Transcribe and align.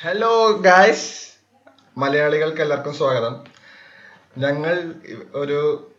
Hello 0.00 0.50
guys 0.60 1.28
മലയാളികൾക്ക് 1.96 2.62
എല്ലാവർക്കും 2.62 2.94
സ്വാഗതം. 2.94 3.44
ഞങ്ങൾ 4.38 4.94
ഒരു 5.34 5.90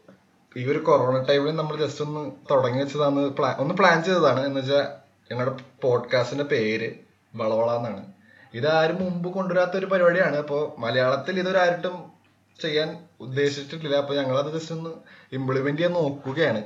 ഈ 0.58 0.66
ഒരു 0.66 0.80
കൊറോണ 0.80 1.24
ടൈമിൽ 1.24 1.56
നമ്മൾ 1.56 1.86
ജസ്റ്റ് 1.86 2.06
ഒന്ന് 2.06 2.32
തുടങ്ങി 2.52 2.84
വെച്ചതാണ് 2.84 3.30
പ്ലാൻ 3.30 3.56
ഒന്ന് 3.56 3.76
പ്ലാൻ 3.76 4.04
ചെയ്തതാണ്. 4.04 4.46
എന്ന് 4.46 4.60
വെച്ചാൽ 4.60 4.88
ഞങ്ങളുടെ 5.32 5.56
പോഡ്കാസ്റ്റിന്റെ 5.82 6.44
പേര് 6.44 6.92
വളവള 7.36 7.76
എന്നാണ്. 7.76 8.06
ഇതാരും 8.54 8.96
മുമ്പ് 8.96 9.30
കൊണ്ടുവരാത്ത 9.30 9.72
ഒരു 9.72 9.86
പരിപാടിയാണ്. 9.86 10.36
അപ്പോൾ 10.36 10.82
മലയാളത്തിൽ 10.82 11.40
ഇതൊരായിട്ടും 11.40 12.12
ചെയ്യാൻ 12.62 13.06
ഉദ്ദേശിച്ചിട്ടില്ല. 13.20 13.96
അപ്പോൾ 13.96 14.18
ഞങ്ങളത് 14.18 14.60
ജസ്റ്റ് 14.60 14.76
ഒന്ന് 14.76 14.90
ഇംപ്ലിമെന്റ് 15.32 15.82
ചെയ്യാൻ 15.82 15.94
നോക്കുകയാണ്. 15.94 16.64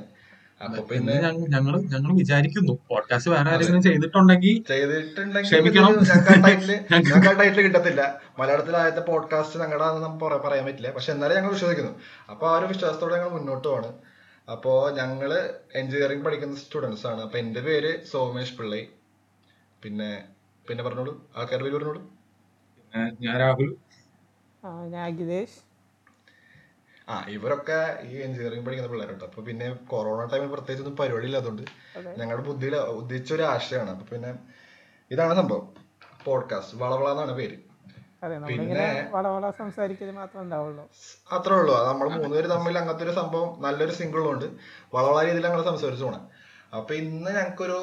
അപ്പൊ 0.64 0.82
പിന്നെ 0.86 1.14
ഞങ്ങൾ 1.48 1.80
ഞങ്ങൾ 1.86 2.12
വിചാരിക്കുന്നു. 2.12 2.78
പോഡ്കാസ്റ്റ് 2.90 3.30
വേറെ 3.30 3.50
ആരെങ്കിലും 3.50 3.82
ചെയ്തിട്ടുണ്ടെങ്കിൽ. 3.82 4.56
ഞങ്ങൾക്ക് 6.92 7.38
ടൈറ്റിൽ 7.38 7.60
കിട്ടത്തില്ല. 7.66 8.20
മലയാളത്തിൽ 8.38 8.76
ആദ്യത്തെ 8.76 9.00
പോഡ്കാസ്റ്റ് 9.00 9.60
ഞങ്ങളുടെ 9.60 10.38
പറയാൻ 10.38 10.64
പറ്റില്ല. 10.64 10.90
പക്ഷെ 10.90 11.12
എന്നാലും 11.12 11.36
ഞങ്ങൾ 11.36 11.52
വിശ്വസിക്കുന്നു. 11.52 11.92
അപ്പൊ 12.30 12.48
ആ 12.48 12.58
ഒരു 12.58 12.66
വിശ്വാസത്തോടെ 12.66 13.14
ഞങ്ങൾ 13.16 13.28
മുന്നോട്ട് 13.28 13.68
പോവാണ്. 13.68 13.92
അപ്പോ 14.50 14.90
ഞങ്ങൾ 14.90 15.30
എഞ്ചിനീയറിംഗ് 15.74 16.24
പഠിക്കുന്ന 16.24 16.56
സ്റ്റുഡൻസ് 16.56 17.06
ആണ്. 17.06 17.20
അപ്പൊ 17.20 17.38
എന്റെ 17.38 17.60
പേര് 17.60 18.06
സോമേഷ് 18.06 18.58
പിള്ളൈ. 18.58 18.86
പിന്നെ 19.82 20.24
പിന്നെ 20.68 20.84
പറഞ്ഞോളൂ. 20.84 21.30
ആൾക്കാരുടെ 21.36 21.64
പേര് 21.64 21.74
പറഞ്ഞോളൂ. 21.74 22.02
ഞാൻ 23.20 23.38
രാഹുൽ. 23.38 23.76
ആ, 24.62 24.84
ഞാൻ 24.84 25.06
അഖിലേഷ്. 25.06 25.73
ആ 27.08 27.24
ഇവരൊക്കെ 27.28 27.78
ഈ 28.02 28.14
എഞ്ചിനീയറിംഗ് 28.16 28.64
പഠിക്കുന്ന 28.66 28.90
പിള്ളേരുണ്ട്. 28.90 29.24
അപ്പൊ 29.24 29.42
പിന്നെ 29.42 29.66
കൊറോണ 29.92 30.24
ടൈമിൽ 30.24 30.48
പ്രത്യേകിച്ച് 30.48 30.84
ഒന്നും 30.84 30.96
പരിപാടി 30.96 31.26
ഇല്ലാത്തതുകൊണ്ട്. 31.26 31.64
ഞങ്ങളുടെ 32.20 32.44
ബുദ്ധിയിൽ 32.48 32.76
ഉദ്ദേശിച്ച 33.00 33.32
ഒരു 33.32 33.42
ആശയമാണ് 33.42 33.90
അപ്പൊ 33.90 34.06
പിന്നെ 34.12 34.30
ഇതാണ് 35.10 35.34
സംഭവം. 35.34 35.66
പോഡ്കാസ്റ്റ് 36.24 36.78
വളവള 36.78 37.08
എന്നാണ് 37.10 37.32
പേര്. 37.32 37.56
പിന്നെ 38.50 38.86
അത്രേ 41.30 41.54
ഉള്ളൂ. 41.54 41.74
നമ്മൾ 41.88 42.06
മൂന്നുപേര് 42.16 42.48
തമ്മിൽ 42.50 42.78
അങ്ങനത്തെ 42.78 43.04
ഒരു 43.04 43.14
സംഭവം 43.20 43.62
നല്ലൊരു 43.64 43.92
സിംഗിൾ 43.92 44.22
ഉണ്ട് 44.28 44.46
വളവള 44.94 45.18
രീതിയിൽ 45.26 45.46
ഞങ്ങൾ 45.46 45.62
സംസാരിച്ചു 45.64 46.04
പോണേ. 46.04 46.20
അപ്പൊ 46.76 46.94
ഇന്ന് 46.94 47.30
ഞങ്ങൾക്കൊരു 47.30 47.78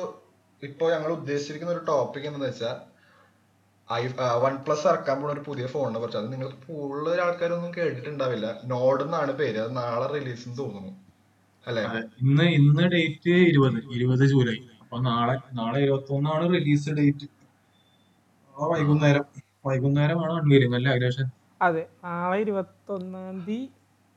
ഇപ്പൊ 0.62 0.86
ഞങ്ങൾ 0.92 1.12
ഉദ്ദേശിച്ചിരിക്കുന്ന 1.12 1.74
ഒരു 1.74 1.84
ടോപ്പിക് 1.86 2.26
എന്താണെന്ന് 2.26 2.50
വെച്ചാൽ 2.50 2.76
ഐ 3.92 4.02
വൺ 4.44 4.54
പ്ലസ് 4.66 4.88
ഇറക്കാൻ 4.88 5.22
പോണ 5.22 5.32
ഒരു 5.32 5.44
പുതിയ 5.48 5.66
ഫോണിനെ 5.74 6.00
കുറിച്ച്. 6.00 6.18
അത് 6.18 6.34
നിങ്ങൾ 6.34 6.50
കൂടുതൽ 6.68 7.22
ആൾക്കാരൊന്നും 7.22 7.72
കേട്ടിട്ടുണ്ടാവില്ല. 7.78 8.48
നോഡ് 8.66 9.04
എന്നാണ് 9.04 9.32
പേര്. 9.32 9.58
അത് 9.58 9.76
നാളെ 9.78 10.08
റിലീസ് 10.14 10.50
തോന്നുന്നു. 10.60 10.92
അല്ലെ? 11.68 11.84
ഇന്ന് 12.22 12.44
ഇന്ന് 12.60 12.86
ഡേറ്റ് 12.94 13.34
ഇരുപത്. 13.52 13.80
ഇരുപത് 13.98 14.26
ജൂലൈ. 14.34 14.58
അപ്പൊ 14.82 15.00
നാളെ 15.02 15.36
നാളെ 15.54 15.80
ഇരുപത്തി 15.80 16.14
ഒന്നാണ് 16.14 16.46
റിലീസ് 16.54 16.90
ഡേറ്റ് 17.00 17.28
ആ 18.56 18.66
വൈകുന്നേരം 18.72 19.26
വൈകുന്നേരമാണ് 19.66 20.34
അൺവീലിംഗ് 20.34 20.76
അല്ലേ 20.76 20.92
അഖിലേഷൻ? 20.92 21.28
അതെ. 21.62 21.84
നാളെ 22.04 22.38
ഇരുപത്തൊന്നാം 22.38 23.36
തീയതി 23.48 23.60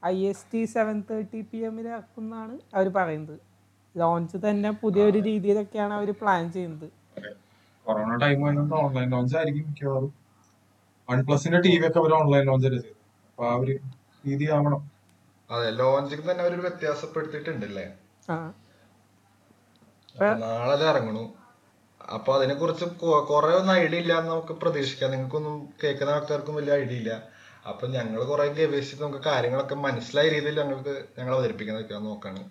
I 0.03 0.17
S 0.31 0.47
T 0.53 0.65
seven 0.65 0.97
thirty 1.11 1.41
P 1.51 1.59
എമ്മിൽ 1.69 1.89
ഇറക്കുന്നാണ് 1.89 2.55
അവർ 2.75 2.89
പറയുന്നത്. 2.89 3.37
ലോഞ്ച് 3.95 4.37
തന്നെ 4.47 4.71
പുതിയൊരു 4.83 5.19
രീതിയിലൊക്കെയാണ് 5.19 5.95
അവർ 5.95 6.11
പ്ലാൻ 6.21 6.53
ചെയ്യുന്നത്. 6.53 6.87
കൊറോണ 7.87 8.17
ടൈം 8.17 8.47
ആയതുകൊണ്ട് 8.47 8.75
ഓൺലൈൻ 8.75 9.11
ലോഞ്ച് 9.11 9.37
ആയിരിക്കും 9.37 9.67
മിക്കവാറും. 9.69 10.13
വൺ 11.11 11.27
പ്ലസിന്റെ 11.27 11.61
ടി 11.61 11.79
വി 11.79 11.89
ഒക്കെ 11.89 11.99
അവർ 11.99 12.15
ഓൺലൈൻ 12.15 12.45
ലോഞ്ച് 12.47 12.67
അല്ലേ 12.67 12.81
ചെയ്തത് 12.83 12.97
അപ്പൊ 13.29 13.47
ആ 13.47 13.55
ഒരു 13.55 13.73
രീതി 14.25 14.45
ആവണം. 14.51 14.91
അതെ 15.51 15.71
ലോഞ്ചിങ് 15.71 16.31
തന്നെ 16.31 16.45
അവരൊരു 16.45 16.61
വ്യത്യാസപ്പെടുത്തിയിട്ടുണ്ടല്ലേ? 16.61 17.87
ആ. 18.31 18.53
നാളെ 20.23 20.73
അത് 20.73 20.85
ഇറങ്ങണു. 20.89 21.25
അപ്പൊ 22.15 22.35
അതിനെ 22.35 22.55
കുറിച്ച് 22.55 22.85
കുറെ 23.31 23.57
ഒന്നും 23.57 23.75
ഐഡിയ 23.75 23.99
ഇല്ല 23.99 24.19
എന്ന് 24.19 24.31
നമുക്ക് 24.31 24.53
പ്രതീക്ഷിക്കാം. 24.53 25.11
നിങ്ങൾക്കൊന്നും 25.11 25.69
കേൾക്കുന്ന 25.85 26.11
ആൾക്കാർക്കും 26.11 26.55
വലിയ 26.55 26.73
ഐഡിയ 26.73 26.97
ഇല്ല. 26.97 27.23
അപ്പൊ 27.69 27.87
ഞങ്ങൾ 27.89 28.25
കുറെ 28.25 28.49
ഗവേഷിച്ച് 28.49 29.03
നമുക്ക് 29.03 29.25
കാര്യങ്ങളൊക്കെ 29.25 29.75
മനസ്സിലായ 29.75 30.29
രീതിയിൽ 30.29 30.63
ഞങ്ങൾക്ക് 30.63 31.05
ഞങ്ങൾ 31.19 31.35
അവതരിപ്പിക്കാൻ 31.35 32.05
നോക്കാണ്. 32.05 32.43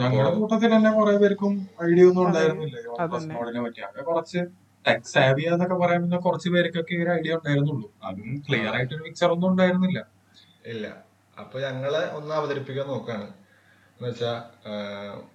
ഞങ്ങളുടെ 0.00 0.34
കൂട്ടത്തിൽ 0.34 0.76
തന്നെ 0.76 0.92
കുറെ 0.92 1.16
പേർക്കും 1.16 1.68
ഐഡിയ 1.90 2.04
ഒന്നും 2.04 2.26
ഉണ്ടായിരുന്നില്ല. 2.26 2.76
അതന്നെ. 3.00 3.62
പറ്റി. 3.62 3.80
അങ്ങനെ 3.80 4.02
കുറച്ച് 4.02 4.38
ടെക് 4.86 5.02
സാവിയ 5.02 5.48
എന്നൊക്കെ 5.48 5.74
പറയുന്ന 5.74 6.16
കുറച്ച് 6.16 6.48
പേർക്കൊക്കെ 6.48 6.94
ഒരു 6.94 7.10
ഐഡിയ 7.10 7.34
ഉണ്ടായിരുന്നുള്ളൂ. 7.34 7.92
അതും 8.04 8.44
ക്ലിയർ 8.48 8.74
ആയിട്ട് 8.74 8.94
ഒരു 8.94 9.02
പിക്ചർ 9.02 9.30
ഒന്നും 9.30 9.48
ഉണ്ടായിരുന്നില്ല. 9.48 10.06
ഇല്ല. 10.66 11.04
അപ്പൊ 11.40 11.60
ഞങ്ങളെ 11.60 12.10
ഒന്ന് 12.10 12.34
അവതരിപ്പിക്കാൻ 12.34 12.88
നോക്കാണ്. 12.88 13.22
എന്ന് 13.96 14.08
വെച്ചാ 14.08 14.44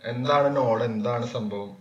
എന്താണ് 0.04 0.56
നോഡ് 0.56 0.84
എന്താണ് 0.84 1.26
സംഭവം? 1.26 1.78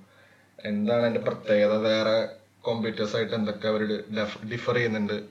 എന്താണ് 0.64 1.00
അതിന്റെ 1.00 1.20
പ്രത്യേകത? 1.20 1.76
വേറെ 1.76 2.28
കോമ്പീറ്റേഴ്സ് 2.60 3.16
ആയിട്ട് 3.16 3.34
എന്തൊക്കെ 3.34 3.68
അവർ 3.68 4.04
ഡിഫർ 4.52 4.74
ചെയ്യുന്നുണ്ട്? 4.74 5.22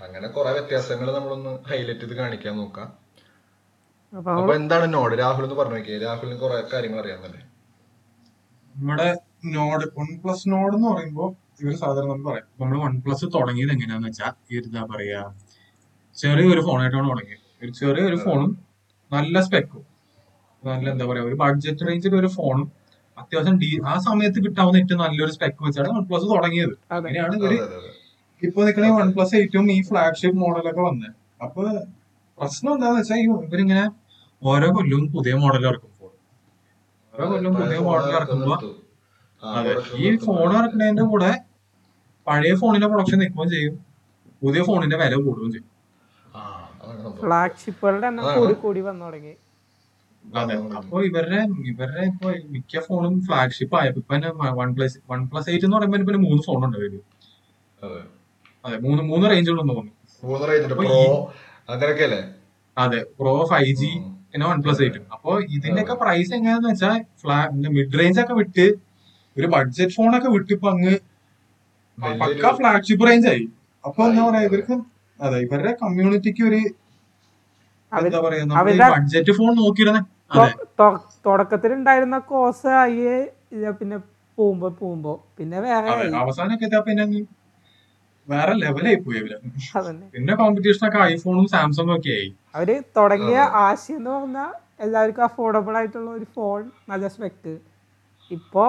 അങ്ങനെ 0.00 0.28
കുറെ 0.28 0.52
വ്യത്യാസങ്ങൾ 0.52 1.14
നമ്മളൊന്ന് 1.14 1.68
ഹൈലൈറ്റ് 1.68 2.00
ചെയ്ത് 2.00 2.14
കാണിക്കാൻ 2.14 2.56
നോക്കാം. 2.56 2.99
അപ്പൊ 4.12 4.52
എന്താണ് 4.56 4.86
നോഡ് 4.94 5.14
രാഹുൽ 5.20 5.44
എന്ന് 5.44 5.56
പറഞ്ഞു 5.58 5.76
നോക്കിയേ. 5.76 5.98
രാഹുലിന് 6.04 6.38
കുറെ 6.40 6.56
കാര്യങ്ങൾ 6.72 6.98
അറിയാന്നല്ലേ 7.02 7.42
നമ്മുടെ 8.74 9.08
നോഡ് 9.56 9.84
വൺ 9.98 10.08
പ്ലസ് 10.22 10.44
നോഡ് 10.52 10.74
എന്ന് 10.76 10.88
പറയുമ്പോൾ 10.90 11.28
ഇവർ 11.60 11.74
സാധാരണ 11.82 12.08
നമ്മൾ 12.10 12.24
പറയും. 12.28 12.46
നമ്മൾ 12.60 12.76
വൺ 12.84 12.94
പ്ലസ് 13.04 13.26
തുടങ്ങിയത് 13.36 13.72
എങ്ങനെയാന്ന് 13.74 14.08
വെച്ചാൽ 14.10 14.32
എന്താ 14.60 14.82
പറയാ 14.92 15.20
ചെറിയൊരു 16.16 16.62
ഫോണായിട്ടാണ് 16.68 17.06
തുടങ്ങിയത് 17.10 17.44
ഒരു 17.62 17.72
ചെറിയൊരു 17.80 18.18
ഫോണും 18.24 18.50
നല്ല 19.10 19.40
സ്പെക്കും 19.46 19.82
നല്ല 20.62 20.86
എന്താ 20.92 21.04
പറയാ 21.10 21.24
ഒരു 21.28 21.36
ബഡ്ജറ്റ് 21.42 21.86
റേഞ്ചിൽ 21.88 22.14
ഒരു 22.20 22.30
ഫോണും 22.36 22.66
അത്യാവശ്യം 23.16 23.56
ഡീ 23.62 23.70
ആ 23.86 23.94
സമയത്ത് 24.06 24.38
കിട്ടാവുന്ന 24.44 24.78
ഏറ്റവും 24.82 25.00
നല്ലൊരു 25.02 25.32
സ്പെക്ക് 25.36 25.60
വെച്ചാണ് 25.64 25.88
വൺ 25.94 26.04
പ്ലസ് 26.10 26.26
തുടങ്ങിയത്. 26.32 26.74
അങ്ങനെയാണ് 26.96 27.34
ഇവർ 27.40 27.52
ഇപ്പൊ 28.42 28.60
നിൽക്കുന്ന 28.66 28.90
വൺ 28.98 29.08
പ്ലസ് 29.16 29.34
ഏറ്റവും 29.40 29.66
ഈ 29.72 29.80
ഫ്ലാഗ്ഷിപ്പ് 29.88 30.38
മോഡലൊക്കെ 30.42 30.82
വന്നത് 30.86 31.10
അപ്പൊ 31.44 31.62
പ്രശ്നം 32.38 32.70
എന്താന്ന് 32.74 32.98
വെച്ചാൽ 33.00 33.18
ഈ 33.18 33.26
ഇവരിങ്ങനെ 33.40 33.82
ഓരോ 34.42 34.68
കൊല്ലവും 34.76 35.06
പുതിയ 35.14 35.34
മോഡൽ 35.40 35.64
ഇറക്കും 35.66 35.90
ഫോൺ 35.98 36.12
ഓരോ 37.14 37.26
കൊല്ലവും 37.32 37.54
പുതിയ 37.60 37.78
മോഡൽ 37.88 38.10
ഇറക്കുമ്പോ 38.12 38.54
അതെ 39.42 39.72
ഈ 39.98 40.08
ഫോൺ 40.24 40.50
ഇറക്കുന്നതിന്റെ 40.58 41.04
കൂടെ 41.10 41.30
പഴയ 42.26 42.54
ഫോണിന്റെ 42.60 42.86
പ്രൊഡക്ഷൻ 42.86 43.18
നിൽക്കുകയും 43.18 43.50
ചെയ്യും. 43.52 43.76
പുതിയ 44.42 44.60
ഫോണിന്റെ 44.62 44.96
വില 44.96 45.14
കൂടുകയും 45.22 45.52
ചെയ്യും. 45.52 45.68
ഫ്ലാഗ്ഷിപ്പുകളുടെ 47.20 48.06
എണ്ണം 48.06 48.24
അതാണ്. 48.24 48.38
കൂടി 48.38 48.54
കൂടി 48.60 48.80
വന്നു 48.80 49.04
തുടങ്ങി. 49.06 49.34
അതെ 50.24 50.54
അപ്പൊ 50.78 50.96
ഇവരുടെ 51.02 51.38
ഇവരുടെ 51.66 52.02
ഇപ്പൊ 52.10 52.28
മിക്ക 52.50 52.80
ഫോണും 52.80 53.14
ഫ്ലാഗ്ഷിപ്പ് 53.26 53.76
ആയപ്പോ 53.76 54.00
ഇപ്പൊ 54.02 54.16
one 54.60 54.70
plus 54.76 54.98
one 55.10 55.20
plus 55.28 55.48
eight 55.50 55.66
എന്ന് 55.66 55.76
പറയുമ്പോൾ 55.76 56.04
പിന്നെ 56.08 56.20
മൂന്ന് 56.26 56.42
ഫോൺ 56.42 56.64
ഉണ്ട് 56.66 56.76
ഇവർ. 56.80 56.94
അതെ. 57.78 58.00
അതെ 58.64 58.76
മൂന്ന് 58.78 59.02
മൂന്ന് 59.02 59.26
റേഞ്ചുകളൊന്നും 59.30 59.74
തോന്നുന്നു. 59.74 59.96
മൂന്ന് 60.22 60.46
റേഞ്ച് 60.48 60.74
പ്രോ 60.74 60.96
ഈ- 60.98 61.20
അങ്ങനെയൊക്കെ 61.68 62.04
അല്ലേ 62.04 62.22
അതെ 62.76 63.00
പ്രോ 63.20 63.34
ഫൈവ് 63.44 63.74
ജി 63.76 63.90
പിന്നെ 64.34 64.46
വൺ 64.46 64.58
പ്ലസ് 64.62 64.82
എയ്റ്റും 64.82 65.04
അപ്പൊ 65.12 65.40
ഇതിന്റെയൊക്കെ 65.40 65.94
പ്രൈസ് 65.94 66.32
എങ്ങനെയാന്ന് 66.34 66.68
വെച്ചാൽ 66.68 66.98
ഫ്ലാ 67.22 67.38
മിഡ് 67.70 67.98
റേഞ്ച് 67.98 68.20
ഒക്കെ 68.20 68.32
വിട്ട് 68.32 68.66
ഒരു 69.36 69.46
ബഡ്ജറ്റ് 69.46 69.92
ഫോൺ 69.92 70.16
ഒക്കെ 70.16 70.28
വിട്ട് 70.28 70.52
ഇപ്പൊ 70.52 70.68
അങ്ങ് 70.70 70.94
പക്ക 72.18 72.50
ഫ്ലാഗ്ഷിപ്പ് 72.56 73.06
റേഞ്ച് 73.06 73.28
ആയി. 73.28 73.42
അപ്പൊ 73.84 74.00
എന്താ 74.04 74.22
പറയാ 74.30 74.42
ഇവർക്ക് 74.42 74.74
അതെ 75.20 75.38
ഇവരുടെ 75.38 75.72
കമ്മ്യൂണിറ്റിക്ക് 75.82 76.42
ഒരു 76.42 76.60
എന്താ 77.92 78.20
പറയാ 78.20 78.90
ബഡ്ജറ്റ് 78.90 79.32
ഫോൺ 79.32 79.52
നോക്കിയിരുന്ന 79.56 80.00
ഉണ്ടായിരുന്ന 81.74 82.18
കോസ് 82.18 82.66
ആയി 82.66 82.96
പിന്നെ 83.72 83.98
പോകുമ്പോ 84.38 84.68
പോകുമ്പോ 84.80 85.14
പിന്നെ 85.38 85.60
വേറെ 85.60 85.88
അവസാനൊക്കെ 86.16 86.80
പിന്നെ 86.80 87.02
അങ്ങ് 87.02 87.20
വേറെ 88.32 88.52
ലെവലായി 88.62 88.98
പോയി 89.04 89.18
അവർ. 89.22 89.32
പിന്നെ 90.14 90.32
കോമ്പറ്റീഷൻ 90.40 90.84
ഒക്കെ 90.88 91.00
ഐഫോണും 91.12 91.46
സാംസങ്ങും 91.54 91.94
ഒക്കെ 91.96 92.12
ആയി. 92.18 92.28
അവർ 92.56 92.70
തുടങ്ങിയ 92.98 93.38
ആശയം 93.66 93.98
എന്ന് 94.00 94.10
പറഞ്ഞാൽ 94.16 94.50
എല്ലാവർക്കും 94.86 95.24
അഫോർഡബിൾ 95.24 95.74
ആയിട്ടുള്ള 95.80 96.10
ഒരു 96.18 96.26
ഫോൺ 96.36 96.60
നല്ല 96.90 97.08
സ്പെക്ക് 97.14 97.54
ഇപ്പോ 98.30 98.64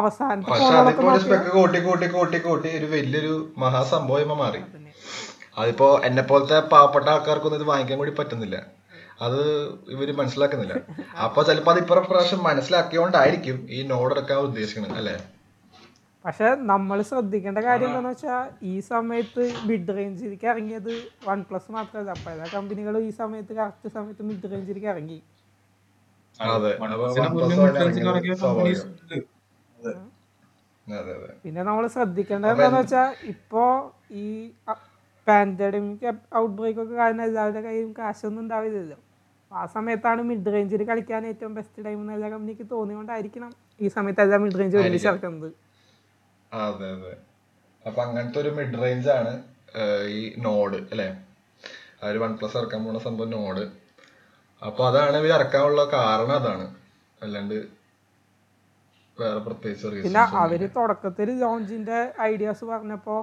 അവസാനത്തെ 0.00 0.52
ഒരു 0.56 0.66
നോക്കിയാൽ 0.88 1.20
സ്പെക്ക് 1.24 1.50
കൂട്ടി 1.56 1.78
കൂട്ടി 1.86 2.08
കൂട്ടി 2.16 2.38
കൂട്ടി 2.46 2.68
ഒരു 2.78 2.88
വലിയൊരു 2.94 3.32
മഹാസംഭവം 3.64 4.38
മാറി. 4.42 4.60
അതിപ്പോ 5.60 5.88
എന്നെ 6.08 6.22
പോലത്തെ 6.22 6.58
പാവപ്പെട്ട 6.72 7.06
ആൾക്കാർക്കൊന്നും 7.14 7.60
ഇത് 7.60 7.66
വാങ്ങിക്കാൻ 7.70 7.98
കൂടി 7.98 8.12
പറ്റുന്നില്ല. 8.18 8.56
അത് 9.26 9.40
ഇവർ 9.94 10.08
മനസ്സിലാക്കുന്നില്ല. 10.20 10.74
അപ്പൊ 11.24 11.40
ചിലപ്പോ 11.48 11.70
അത് 11.72 11.80
ഇപ്പൊ 11.82 11.96
പ്രാവശ്യം 12.10 12.40
മനസ്സിലാക്കിയോണ്ടായിരിക്കും 12.48 13.56
ഈ 13.76 13.80
നോഡ് 13.90 14.12
എടുക്കാൻ 14.14 14.38
ഉദ്ദേശിക്കുന്നത് 14.48 14.96
അല്ലെ? 15.00 15.16
പക്ഷെ 16.24 16.48
നമ്മൾ 16.70 16.98
ശ്രദ്ധിക്കേണ്ട 17.10 17.60
കാര്യം 17.66 17.88
എന്താണെന്ന് 17.88 18.10
വെച്ചാൽ 18.14 18.48
ഈ 18.70 18.74
സമയത്ത് 18.92 19.44
മിഡ് 19.68 19.92
റേഞ്ചിലേക്ക് 19.98 20.46
ഇറങ്ങിയത് 20.52 20.90
വൺ 21.28 21.38
പ്ലസ് 21.48 21.70
മാത്രമല്ല. 21.76 22.12
പല 22.26 22.40
കമ്പനികളും 22.54 23.02
ഈ 23.08 23.12
സമയത്ത് 23.20 23.52
കറക്റ്റ് 23.60 23.90
സമയത്ത് 23.96 24.24
മിഡ് 24.30 24.50
റേഞ്ചിലേക്ക് 24.52 24.90
ഇറങ്ങി. 24.94 25.18
പിന്നെ 31.44 31.62
നമ്മൾ 31.68 31.84
ശ്രദ്ധിക്കേണ്ടത് 31.94 32.50
എന്താണെന്ന് 32.52 32.80
വെച്ചാൽ 32.82 33.08
ഇപ്പോ 33.32 33.64
ഈ 34.24 34.26
പാൻഡമിക് 35.26 36.04
ഔട്ട് 36.40 36.54
ബ്രേക്ക് 36.58 36.80
ഒക്കെ 36.84 36.94
കാരണം 37.00 37.24
എല്ലാവരുടെ 37.28 37.62
കയ്യിലും 37.66 37.92
കാശൊന്നും 37.98 38.42
ഉണ്ടാവില്ലല്ലോ. 38.44 38.98
ആ 39.52 39.60
സമയത്താണ് 39.74 40.20
മിഡ് 40.30 40.52
റേഞ്ചിൽ 40.54 40.82
കളിക്കാൻ 40.90 41.22
ഏറ്റവും 41.32 41.52
ബെസ്റ്റ് 41.58 41.84
ടൈം 41.86 41.98
എന്ന് 42.02 42.14
എല്ലാ 42.16 42.28
കമ്പനിക്ക് 42.34 42.64
തോന്നിയോണ്ടായിരിക്കണം 42.74 43.50
ഈ 43.84 43.88
സമയത്ത് 43.96 44.22
എല്ലാ 44.26 44.38
മിഡ് 44.44 44.58
റേഞ്ച് 44.60 44.78
ഒരുമിച്ച് 44.82 45.08
ഇറക്കുന്നത് 45.12 45.50
അതെ 46.52 46.88
അതെ. 46.96 47.12
അപ്പൊ 47.84 48.00
അങ്ങനത്തെ 48.04 48.38
ഒരു 48.42 48.50
മിഡ് 48.58 48.78
റേഞ്ച് 48.82 49.10
ആണ് 49.18 49.32
ഈ 50.18 50.22
നോഡ് 50.46 50.78
അല്ലെ? 50.92 51.08
ഒരു 52.10 52.18
വൺ 52.22 52.32
പ്ലസ് 52.38 52.56
ഇറക്കാൻ 52.60 52.80
പോണ 52.84 52.98
സംഭവം 53.06 53.30
നോഡ് 53.36 53.64
അപ്പൊ 54.62 54.82
അതാണ് 54.90 55.16
ഇവർ 55.20 55.32
ഇറക്കാനുള്ള 55.38 55.82
കാരണം 55.94 56.34
അതാണ്. 56.40 56.66
അല്ലാണ്ട് 57.20 57.56
വേറെ 59.18 59.40
പ്രത്യേകിച്ച് 59.46 59.86
പിന്നെ 60.04 60.20
reasons 60.22 60.38
അവർ 60.42 60.60
തുടക്കത്തിൽ 60.76 61.28
ലോഞ്ചിന്റെ 61.44 61.98
ഐഡിയാസ് 62.30 62.64
പറഞ്ഞപ്പോ 62.72 63.16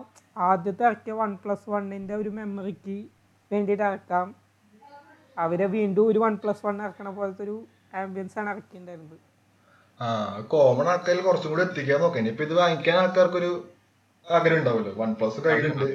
ആദ്യത്തെ 0.49 0.83
ഇറക്കിയ 0.89 1.13
വൺ 1.21 1.31
പ്ലസ് 1.43 1.69
വണ്ണിന്റെ 1.73 2.15
ഒരു 2.21 2.31
മെമ്മറിക്ക് 2.39 2.97
വേണ്ടിട്ട് 3.51 3.83
ഇറക്കാം. 3.89 4.27
അവരെ 5.37 5.67
വീണ്ടും 5.75 6.05
ഒരു 6.11 6.19
വൺ 6.25 6.35
പ്ലസ് 6.43 6.63
വൺ 6.67 6.77
ഇറക്കണ 6.85 7.09
പോലത്തെ 7.17 7.43
ഒരു 7.47 7.55
ആംബിയൻസ് 8.01 8.37
ആണ് 8.41 8.49
ഇറക്കിയിട്ടുണ്ടായിരുന്നത്. 8.53 9.17
ആ 10.01 10.07
കോമൺ 10.47 10.87
ആൾക്കാരിൽ 10.89 11.21
കുറച്ചും 11.21 11.51
കൂടി 11.51 11.61
എത്തിക്കാൻ 11.61 11.99
നോക്കാം. 12.01 12.19
ഇനിയിപ്പോ 12.19 12.43
ഇത് 12.43 12.53
വാങ്ങിക്കാൻ 12.53 12.97
ആൾക്കാർക്കൊരു 12.97 13.51
ആഗ്രഹം 14.31 14.59
ഉണ്ടാവുമല്ലോ. 14.59 14.93
വൺ 14.97 15.13
പ്ലസ് 15.13 15.41
കയ്യിലുണ്ട് 15.41 15.89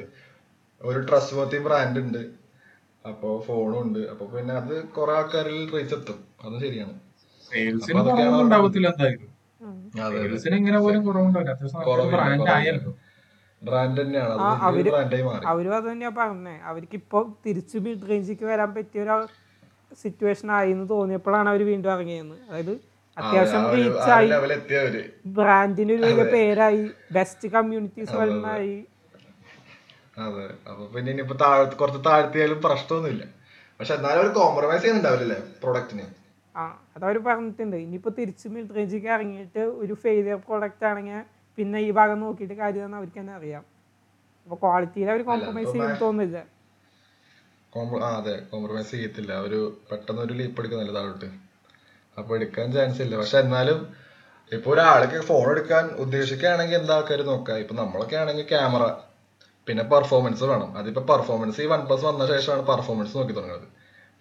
ഒരു 0.81 0.99
ട്രസ്റ്റ് 0.99 1.37
വർത്തി 1.37 1.59
ബ്രാൻഡ് 1.59 2.01
ഉണ്ട്. 2.01 2.23
അപ്പൊ 3.09 3.29
ഫോണും 3.47 3.83
ഉണ്ട്. 3.83 3.99
അപ്പൊ 3.99 4.27
പിന്നെ 4.27 4.55
അത് 4.55 4.75
കുറെ 4.89 5.13
ആൾക്കാരിൽ 5.13 5.71
റീച്ച് 5.75 5.95
എത്തും. 5.95 6.19
അതും 6.45 6.61
ശരിയാണ്. 6.61 6.95
അവരും 15.47 15.75
അത് 15.77 15.93
തന്നെയാ 15.93 16.11
പറഞ്ഞേ. 16.19 16.61
അവർക്ക് 16.65 16.95
ഇപ്പൊ 16.95 17.19
തിരിച്ചു 17.47 17.79
മിഡ് 17.79 18.09
റേഞ്ചിക്ക് 18.11 18.45
വരാൻ 18.45 18.75
പറ്റിയ 18.75 19.03
ഒരു 19.03 19.17
സിറ്റുവേഷൻ 20.03 20.51
ആയി 20.51 20.71
എന്ന് 20.71 20.89
തോന്നിയപ്പോഴാണ് 20.91 21.49
അവർ 21.49 21.63
വീണ്ടും 21.67 21.93
ഇറങ്ങിയത്. 21.93 22.35
അതായത് 22.49 22.75
അത്യാവശ്യം 23.17 23.65
റീച്ചായി 23.75 24.29
ബ്രാൻഡിന് 25.39 25.95
ഒരു 26.11 26.25
പേരായി. 26.35 26.85
ബെസ്റ്റ് 27.17 27.49
കമ്മ്യൂണിറ്റീസ് 27.57 28.15
വരുന്നതായി 28.21 28.75
അതെ. 30.25 30.47
അപ്പൊ 30.71 30.83
പിന്നെ 30.95 31.09
ഇനിയിപ്പോ 31.13 31.37
താഴത്ത് 31.43 31.77
കുറച്ച് 31.83 32.01
താഴ്ത്തിയാലും 32.07 32.59
പ്രശ്നമൊന്നുമില്ല. 32.67 33.25
പക്ഷെ 33.79 33.93
എന്നാലും 33.99 34.21
അവർ 34.23 34.29
കോംപ്രമൈസ് 34.39 34.83
ചെയ്യുന്നുണ്ടാവില്ലല്ലേ 34.83 35.39
പ്രൊഡക്റ്റിന് 35.63 36.05
ആ 36.55 36.65
അതവർ 36.97 37.17
പറഞ്ഞിട്ടുണ്ട്. 37.29 37.77
ഇനിയിപ്പോ 37.85 38.11
തിരിച്ച് 38.19 38.47
മിഡ് 38.55 38.75
റേഞ്ചിക്ക് 38.79 39.09
ഇറങ്ങിയിട്ട് 39.17 39.63
ഒരു 39.83 39.95
ഫെയിലിയർ 40.03 40.39
പ്രോഡക്റ്റ് 40.49 40.85
ആണെങ്കിൽ 40.91 41.21
പിന്നെ 41.59 41.79
ഈ 41.87 41.91
ഭാഗം 41.99 42.19
നോക്കിയിട്ട് 42.25 42.57
കാര്യമെന്ന് 42.63 42.99
അവർക്ക് 43.01 43.19
തന്നെ 43.21 43.35
അറിയാം. 43.39 43.63
അപ്പൊ 44.47 44.57
ക്വാളിറ്റിയിൽ 44.65 45.09
അവർ 45.13 45.23
കോംപ്രമൈസ് 45.31 45.73
ചെയ്യാൻ 45.77 45.95
തോന്നില്ല 46.05 46.39
അതെ. 48.19 48.35
കോംപ്രമൈസ് 48.53 48.91
ചെയ്യത്തില്ല. 48.95 49.33
ഒരു 49.47 49.59
പെട്ടെന്ന് 49.91 50.23
ഒരു 50.27 50.35
ലീപ്പ് 50.41 50.61
എടുക്കുന്നില്ല 50.61 50.95
താഴോട്ട്. 50.99 51.29
അപ്പൊ 52.19 52.35
എടുക്കാൻ 52.35 52.73
ചാൻസ് 52.73 53.03
ഇല്ല. 53.03 53.17
പക്ഷെ 53.17 53.39
എന്നാലും 53.39 53.95
ഇപ്പൊ 54.53 54.71
ഒരാൾക്ക് 54.71 55.23
ഫോൺ 55.23 55.51
എടുക്കാൻ 55.51 55.87
ഉദ്ദേശിക്കുകയാണെങ്കിൽ 55.87 56.77
എന്താ 56.77 56.95
ആൾക്കാർ 56.95 57.23
നോക്കുക? 57.23 57.55
ഇപ്പൊ 57.55 57.75
നമ്മളൊക്കെ 57.75 58.17
ആണെങ്കിൽ 58.17 58.49
ക്യാമറ 58.49 58.91
പിന്നെ 59.67 59.85
പെർഫോമൻസ് 59.85 60.45
വേണം. 60.45 60.79
അതിപ്പോ 60.79 61.17
പെർഫോമൻസ് 61.17 61.61
ഈ 61.61 61.67
വൺ 61.67 61.87
പ്ലസ് 61.87 62.05
വന്ന 62.05 62.27
ശേഷമാണ് 62.27 62.67
പെർഫോമൻസ് 62.67 63.17
നോക്കി 63.17 63.33
തുടങ്ങുന്നത്. 63.33 63.69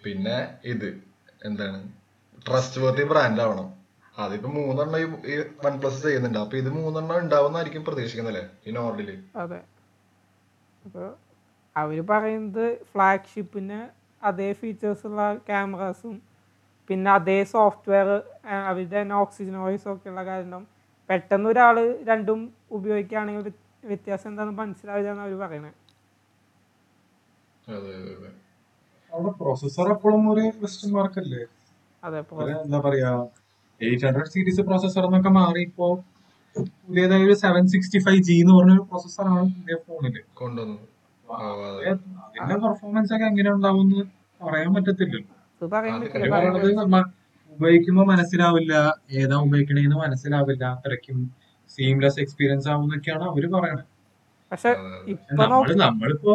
പിന്നെ 0.04 0.54
ഇത് 0.64 1.02
എന്താണ്? 1.44 1.88
ട്രസ്റ്റ് 2.48 2.80
വർത്തി 2.80 3.02
ബ്രാൻഡ് 3.02 3.40
ആവണം. 3.40 3.74
അതിപ്പോ 4.18 4.50
മൂന്നെണ്ണം 4.50 5.00
ഈ- 5.26 5.44
വൺ 5.64 5.80
പ്ലസ് 5.80 6.02
ചെയ്യുന്നുണ്ട്. 6.02 6.38
അപ്പൊ 6.38 6.56
ഇത് 6.56 6.70
മൂന്നെണ്ണം 6.70 7.18
ഉണ്ടാവുന്നതായിരിക്കും 7.18 7.84
പ്രതീക്ഷിക്കുന്നല്ലേ 7.84 8.48
ഈ 8.66 8.70
നോർഡിൽ 8.70 9.24
അതെ. 9.36 9.60
അവർ 11.76 12.06
പറയുന്നത് 12.06 12.78
ഫ്ലാഗ്ഷിപ്പിന് 12.92 13.88
അതേ 14.24 14.52
ഫീച്ചേഴ്സ് 14.52 15.06
ഉള്ള 15.06 15.34
ക്യാമറാസും 15.34 16.31
പിന്നെ 16.92 17.10
അതേ 17.12 17.36
സോഫ്റ്റ്വെയർ 17.50 18.08
അവരുടെ 18.62 18.96
തന്നെ 18.96 19.14
ഓക്സിജൻ 19.20 19.54
വോയിസ് 19.58 19.88
ഒക്കെ 19.92 20.08
ഉള്ള 20.10 20.22
കാരണം 20.24 20.62
പെട്ടെന്ന് 21.10 21.48
ഒരാൾ 21.48 21.76
രണ്ടും 22.10 22.40
ഉപയോഗിക്കുകയാണെങ്കിൽ 22.70 23.42
വ്യ- 23.42 23.58
വ്യത്യാസം 23.88 24.28
എന്താണെന്ന് 24.30 24.58
മനസ്സിലാവില്ല 24.60 25.10
എന്ന് 25.12 25.24
അവർ 25.24 25.36
പറയണത് 25.42 25.78
അവിടെ 29.12 29.30
എപ്പോഴും 29.92 30.22
ഒരു 30.32 30.44
ക്വസ്റ്റ്യൻ 30.54 30.90
മാർക്ക് 30.94 31.18
അല്ലേ? 31.22 31.42
അതെ 32.02 32.20
ഒരു 32.20 32.52
എന്താ 32.60 32.78
പറയാ 32.86 33.10
എയ്റ്റ് 33.80 34.04
ഹൺഡ്രഡ് 34.06 34.30
സീരീസ് 34.32 34.60
എന്നൊക്കെ 35.08 35.32
മാറി 35.38 35.62
ഇപ്പോ 35.62 35.88
പുതിയതായ 36.56 37.26
ഒരു 37.26 37.34
സെവൻ 37.42 37.64
സിക്സ്റ്റി 37.74 37.98
ഫൈവ് 38.06 38.22
ജി 38.22 38.36
എന്ന് 38.40 38.54
പുതിയ 39.54 39.76
ഫോണിൽ 39.84 40.16
കൊണ്ടുവന്നത്. 40.34 40.86
അതിന്റെ 42.32 42.56
പെർഫോമൻസ് 42.64 43.12
ഒക്കെ 43.16 43.26
എങ്ങനെ 43.30 43.50
ഉണ്ടാവും 43.56 43.82
എന്ന് 43.86 44.00
പറയാൻ 44.40 44.70
പറ്റത്തില്ലല്ലോ. 44.74 45.34
പറയാൻ 45.74 45.96
അത് 45.96 46.06
പറ്റില്ല 46.14 47.02
ഉപയോഗിക്കുമ്പോ 47.58 48.04
മനസ്സിലാവില്ല 48.04 48.74
ഏതാ 49.20 49.36
ഉപയോഗിക്കണേന്ന് 49.36 49.96
മനസ്സിലാവില്ല 49.96 50.64
അത്രയ്ക്കും 50.76 51.18
സീംലെസ് 51.70 52.20
എക്സ്പീരിയൻസ് 52.20 52.68
ആവുന്നൊക്കെയാണ് 52.68 53.24
അവർ 53.24 53.44
പറയണത്. 53.56 53.86
പക്ഷെ 54.52 54.70
നമ്മൾ 55.30 55.48
നോക്ക് 55.54 55.74
നമ്മളിപ്പോ 55.86 56.34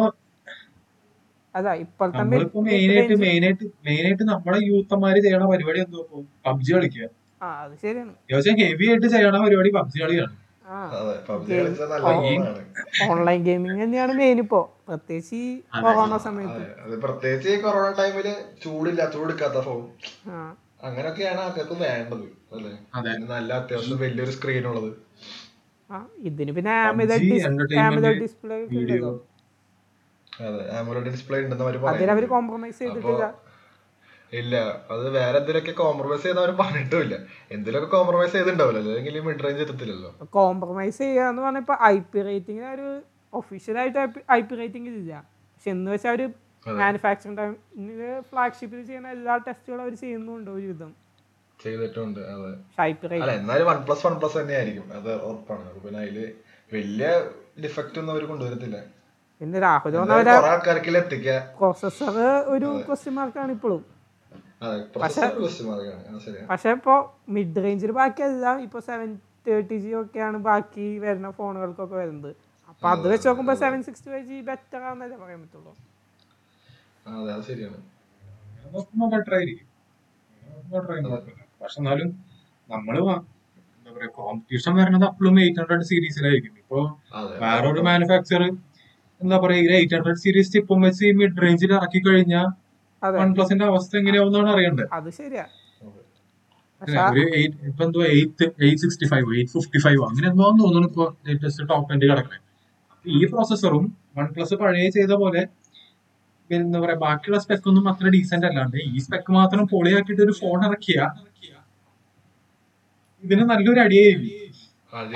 അതാ 1.54 1.72
ഇപ്പോഴത്തെ 1.74 2.18
നമ്മളിപ്പോ 2.18 2.60
മെയിനായിട്ട് 2.60 3.14
മെയിനായിട്ട് 3.24 3.64
മെയിനായിട്ട് 3.86 4.22
നമ്മുടെ 4.22 4.58
യൂത്തന്മാര് 4.70 5.20
ചെയ്യണ 5.26 5.44
പരിപാടി 5.52 5.80
എന്തോ 5.80 6.00
പബ്ജി 6.46 6.72
കളിക്കുക. 6.74 7.06
ആ 7.42 7.48
അത് 7.64 7.74
ശരിയാണ്. 7.82 8.12
അത്യാവശ്യം 8.22 8.56
ഹെവി 8.62 8.86
ആയിട്ട് 8.90 9.08
ചെയ്യണ 9.14 9.36
പരിപാടി 9.44 9.70
പബ്ജി 9.70 9.98
കളിയാണ്. 10.02 10.34
ഓൺലൈൻ 13.10 13.40
ഗെയിമിംഗ് 13.46 13.78
തന്നെയാണ് 13.82 14.12
മെയിൻ 14.20 14.38
ഇപ്പോ. 14.44 14.60
പ്രത്യേകിച്ച് 14.88 15.34
ഈ 15.36 15.46
കൊറോണ 15.84 16.16
സമയത്ത്. 16.26 16.62
അത് 16.84 16.94
പ്രത്യേകിച്ച് 17.04 17.48
ഈ 17.54 17.58
കൊറോണ 17.64 17.88
ടൈമിൽ 18.00 18.28
ചൂടില്ല 18.64 19.10
ചൂടെടുക്കാത്ത 19.14 19.60
ഫോൺ 19.68 19.82
അങ്ങനൊക്കെയാണ് 20.30 20.50
അങ്ങനെയൊക്കെയാണ് 20.86 21.40
ആൾക്കാർക്ക് 21.44 21.76
വേണ്ടത് 21.84 22.26
അല്ലേ? 22.54 22.72
നല്ല 23.32 23.50
അത്യാവശ്യം 23.60 23.98
വലിയൊരു 24.04 24.32
സ്ക്രീൻ 24.36 24.66
ഉള്ളത്. 24.70 24.90
ആ 25.90 25.98
ഇതിന് 26.28 26.52
പിന്നെ 26.56 26.72
ഡിസ്പ്ലേ 28.22 28.56
അതെ 30.32 30.64
ആമോലഡ് 30.78 31.10
ഡിസ്പ്ലേ 31.14 31.38
ഉണ്ടെന്ന് 31.44 31.64
അവർ 32.14 32.24
കോംപ്രമൈസ് 32.34 32.78
ചെയ്തിട്ടില്ല. 32.82 33.24
ഇല്ല 34.32 34.54
അത് 34.94 35.10
വേറെ 35.10 35.38
എന്തിലൊക്കെ 35.38 35.72
കോംപ്രമൈസ് 35.72 36.22
ചെയ്ത് 36.22 36.40
അവർ 36.42 36.50
പറഞ്ഞിട്ടുമില്ല. 36.60 37.14
എന്തിലൊക്കെ 37.54 37.88
കോംപ്രമൈസ് 37.96 38.32
ചെയ്തിട്ടുണ്ടാവില്ല. 38.32 38.80
അല്ലെങ്കിൽ 38.80 39.22
മിഡ് 39.28 39.44
റേഞ്ച് 39.44 39.62
എത്തത്തില്ലല്ലോ. 39.66 40.10
കോംപ്രമൈസ് 40.38 40.98
ചെയ്യാന്ന് 40.98 41.42
പറഞ്ഞപ്പോ 41.42 41.76
ഐ 41.92 41.96
പി 42.12 42.22
റേറ്റിംഗ് 42.22 42.66
ഒരു 42.74 42.88
ഒഫീഷ്യലായിട്ട് 43.32 43.98
ഐ 44.38 44.40
പി 44.40 44.56
റേറ്റിംഗ് 44.60 44.88
ഇല്ല. 44.88 45.12
പക്ഷെ 45.54 45.70
എന്ന് 45.70 45.90
വെച്ചാൽ 45.94 46.12
അവർ 46.12 46.22
മാനുഫാക്ചറിംഗ് 46.82 47.38
ടൈമിൽ 47.40 48.00
ഫ്ലാഗ്ഷിപ്പിൽ 48.30 48.80
ചെയ്യുന്ന 48.86 49.08
എല്ലാ 49.08 49.36
ടെസ്റ്റുകളും 49.46 49.82
അവർ 49.82 49.94
ചെയ്യുന്നുണ്ട് 50.04 50.50
ഒരു 50.50 50.66
വിധം 50.72 50.92
ചെയ്തിട്ടുണ്ട് 51.58 52.20
അതെ. 52.32 52.50
എന്നാലും 53.40 53.66
വൺ 53.70 53.78
പ്ലസ് 53.86 54.06
വൺ 54.06 54.14
പ്ലസ് 54.20 54.36
തന്നെ 54.40 54.54
ആയിരിക്കും. 54.54 54.86
അത് 54.98 55.10
ഉറപ്പാണ്. 55.28 55.68
പിന്നെ 55.84 56.00
അതിൽ 56.04 56.18
വലിയ 56.72 57.06
ഡിഫക്റ്റ് 57.64 57.98
ഒന്നും 58.00 58.12
അവർ 58.14 58.24
കൊണ്ടുവരത്തില്ല. 58.32 58.78
പിന്നെ 59.40 59.58
രാഹുൽ 59.60 59.92
പ്രോസസ്സർ 61.60 62.16
ഒരു 62.54 62.68
ക്വസ്റ്റ്യൻ 62.88 63.14
മാർക്കാണ് 63.14 63.52
ഇപ്പോഴും. 63.56 63.82
പക്ഷെ 66.48 66.70
ഇപ്പോ 66.76 66.94
മിഡ് 67.34 67.62
റേഞ്ചിൽ 67.64 67.92
ബാക്കിയെല്ലാം 67.98 68.56
ഇപ്പൊ 68.62 68.78
സെവൻ 68.86 69.08
തേർട്ടി 69.46 69.76
ജി 69.82 69.90
ഒക്കെയാണ് 69.98 70.38
ബാക്കി 70.46 70.86
വരുന്ന 70.98 71.28
ഫോണുകൾക്കൊക്കെ 71.36 71.96
വരുന്നത്. 71.96 72.30
അപ്പൊ 72.70 72.86
അത് 72.90 73.06
വെച്ച് 73.12 73.26
നോക്കുമ്പോ 73.28 73.54
seven 73.62 73.80
sixty 73.86 74.08
five 74.10 74.26
G 74.30 74.38
better 74.48 74.80
ആണെന്നല്ലേ 74.82 75.18
പറയാൻ 75.22 75.40
പറ്റുള്ളൂ. 75.44 75.72
പക്ഷെ 81.60 81.78
എന്നാലും 81.80 82.08
നമ്മൾ 82.68 82.96
വാ- 83.06 83.22
എന്താ 83.76 83.90
പറയാ 83.92 84.10
കോമ്പറ്റീഷൻ 84.16 84.72
വരുന്നത് 84.78 85.06
അപ്പോഴും 85.08 85.36
എയ്റ്റ് 85.40 85.60
ഹൺഡ്രഡ് 85.62 85.86
സീരീസിലായിരിക്കും 85.90 86.54
ഇപ്പൊ 86.58 86.80
അതെ. 87.14 87.34
വേറൊരു 87.42 87.80
മാനുഫാക്ചർ 87.86 88.42
എന്താ 89.20 89.36
പറയാ 89.44 89.60
എയ്റ്റ് 89.76 89.96
ഹൺഡ്രഡ് 89.96 90.20
സീരീസ് 90.24 90.56
ഇപ്പം 90.60 90.80
വെച്ച് 90.86 91.12
മിഡ് 91.20 91.42
റേഞ്ചിൽ 91.44 91.72
ഇറക്കി 91.74 92.00
കഴിഞ്ഞാൽ 92.06 92.48
വൺ 93.02 93.30
പ്ലസിന്റെ 93.36 93.64
അവസ്ഥ 93.70 93.92
എങ്ങനെയാവുന്നതാണ് 94.00 94.50
അറിയണ്ടത്? 94.54 94.88
അത് 94.98 95.10
ശരിയാ. 95.20 95.44
ഇപ്പൊ 97.68 97.82
എന്തോ 97.86 98.00
eight 98.14 98.44
eight 98.64 98.80
sixty 98.82 99.06
five 99.12 99.28
eight 99.36 99.52
fifty 99.54 99.78
five 99.84 100.00
അങ്ങനെ 100.08 100.26
എന്തോ 100.32 100.44
തോന്നുന്നു 100.60 100.88
ഇപ്പൊ 100.90 101.04
ലേറ്റസ്റ്റ് 101.28 101.64
ടോപ്പ് 101.70 101.92
എൻഡ് 101.94 102.06
കിടക്കണേ. 102.10 102.38
ഈ 103.04 103.18
പ്രോസസ്സറും 103.32 103.84
വൺ 104.18 104.26
പ്ലസ് 104.34 104.56
പഴയ 104.62 104.88
ചെയ്ത 104.98 105.12
പോലെ 105.22 105.42
എന്താ 106.50 106.78
പറയാ 106.82 106.98
ബാക്കിയുള്ള 107.04 107.38
സ്പെക് 107.44 107.66
ഒന്നും 107.70 107.86
അത്ര 107.90 108.10
ഡീസെന്റ് 108.14 108.46
അല്ലാണ്ട് 108.50 108.76
ഈ 108.90 109.00
സ്പെക്ക് 109.06 109.30
മാത്രം 109.38 109.64
പൊളിയാക്കിയിട്ട് 109.72 110.22
ഒരു 110.26 110.34
ഫോൺ 110.40 110.58
ഇറക്കിയ 110.68 110.98
ഇതിന് 113.24 113.44
നല്ലൊരു 113.50 113.80
അടിയായിരിക്കും. 113.84 114.34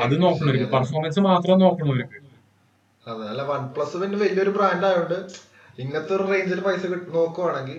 അത് 0.04 0.14
നോക്കണവർക്ക് 0.24 0.66
പെർഫോമൻസ് 0.74 1.20
മാത്രം 1.28 1.60
നോക്കണവർക്ക്. 1.64 2.18
അതെ 3.06 3.24
അല്ല 3.32 3.42
വൺ 3.52 3.62
പ്ലസ് 3.74 3.96
പിന്നെ 4.02 4.18
വലിയൊരു 4.24 4.52
ബ്രാൻഡ് 4.56 4.86
ആയതുകൊണ്ട് 4.88 5.18
ഇങ്ങനത്തെ 5.80 6.12
ഒരു 6.16 6.24
റേഞ്ചിൽ 6.32 6.60
പൈസ 6.64 6.82
നോക്കുവാണെങ്കിൽ 7.18 7.78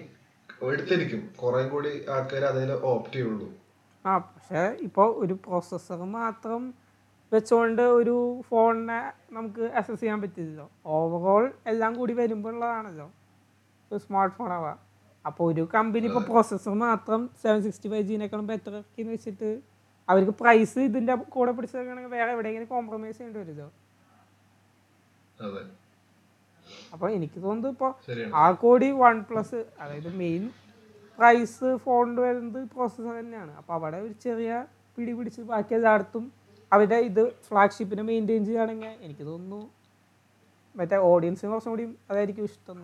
എടുത്തിരിക്കും. 0.69 1.21
കുറെ 1.41 1.61
കൂടി 1.73 1.91
ആൾക്കാർ 2.13 2.43
അതിൽ 2.51 2.69
ഓപ്റ്റ് 2.91 3.15
ചെയ്യുള്ളൂ. 3.15 3.47
ആ 4.05 4.13
പക്ഷെ 4.29 4.61
ഇപ്പോൾ 4.87 5.09
ഒരു 5.23 5.35
പ്രോസസ്സർ 5.45 5.99
മാത്രം 6.19 6.61
വെച്ചുകൊണ്ട് 7.31 7.81
ഒരു 7.99 8.15
ഫോണിനെ 8.47 9.01
നമുക്ക് 9.35 9.63
അസസ് 9.79 9.99
ചെയ്യാൻ 10.01 10.19
പറ്റില്ലല്ലോ. 10.23 10.65
ഓവറോൾ 10.95 11.45
എല്ലാം 11.71 11.91
കൂടി 11.99 12.13
വരുമ്പോഴുള്ളതാണല്ലോ 12.21 13.07
ഒരു 13.91 14.01
സ്മാർട്ട് 14.05 14.35
ഫോൺ 14.37 14.51
ആവാം. 14.57 14.77
അപ്പോൾ 15.25 15.43
ഒരു 15.51 15.63
കമ്പനി 15.75 16.05
ഇപ്പോൾ 16.09 16.23
പ്രോസസ്സർ 16.31 16.73
മാത്രം 16.87 17.21
സെവൻ 17.43 17.59
സിക്സ്റ്റി 17.67 17.89
ഫൈവ് 17.93 18.05
ജീനേക്കാളും 18.09 18.47
ബെറ്റർ 18.51 18.75
എന്ന് 18.99 19.11
വെച്ചിട്ട് 19.15 19.51
അവർക്ക് 20.09 20.33
പ്രൈസ് 20.41 20.79
ഇതിന്റെ 20.89 21.13
കൂടെ 21.35 21.51
പിടിച്ചെടുക്കണമെങ്കിൽ 21.57 22.13
വേറെ 22.17 22.31
എവിടെയെങ്കിലും 22.35 22.69
കോംപ്രമൈസ് 22.73 23.17
ചെയ്യേണ്ടി 23.17 23.39
വരുമല്ലോ. 23.41 23.69
അപ്പോൾ 26.93 27.09
എനിക്ക് 27.11 27.39
തോന്നുന്നു 27.43 27.69
ഇപ്പോൾ 27.69 27.91
ആ 28.35 28.45
കോടി 28.63 28.89
വൺ 29.03 29.17
പ്ലസ് 29.21 29.59
അതായത് 29.79 30.11
മെയിൻ 30.15 30.43
പ്രൈസ് 31.19 31.69
ഫോണിൽ 31.85 32.17
വരുന്നത് 32.19 32.59
പ്രോസസ്സർ 32.73 33.13
തന്നെയാണ്. 33.19 33.51
അപ്പോൾ 33.57 33.73
അവിടെ 33.73 33.97
ഒരു 33.97 34.13
ചെറിയ 34.23 34.51
പിടി 34.97 35.13
പിടിച്ച് 35.13 35.41
ബാക്കി 35.41 35.73
എല്ലായിടത്തും 35.73 36.25
അവരുടെ 36.71 36.97
ഇത് 37.09 37.23
ഫ്ലാഗ്ഷിപ്പിനെ 37.47 38.01
മെയിന്റെയിൻ 38.01 38.43
ചെയ്യുകയാണെങ്കിൽ 38.45 38.93
എനിക്ക് 39.05 39.25
തോന്നുന്നു 39.25 39.61
മറ്റേ 40.75 40.97
ഓഡിയൻസിന് 41.11 41.49
കുറച്ചും 41.51 41.71
കൂടി 41.71 41.85
അതായിരിക്കും 42.09 42.45
ഇഷ്ടം 42.45 42.79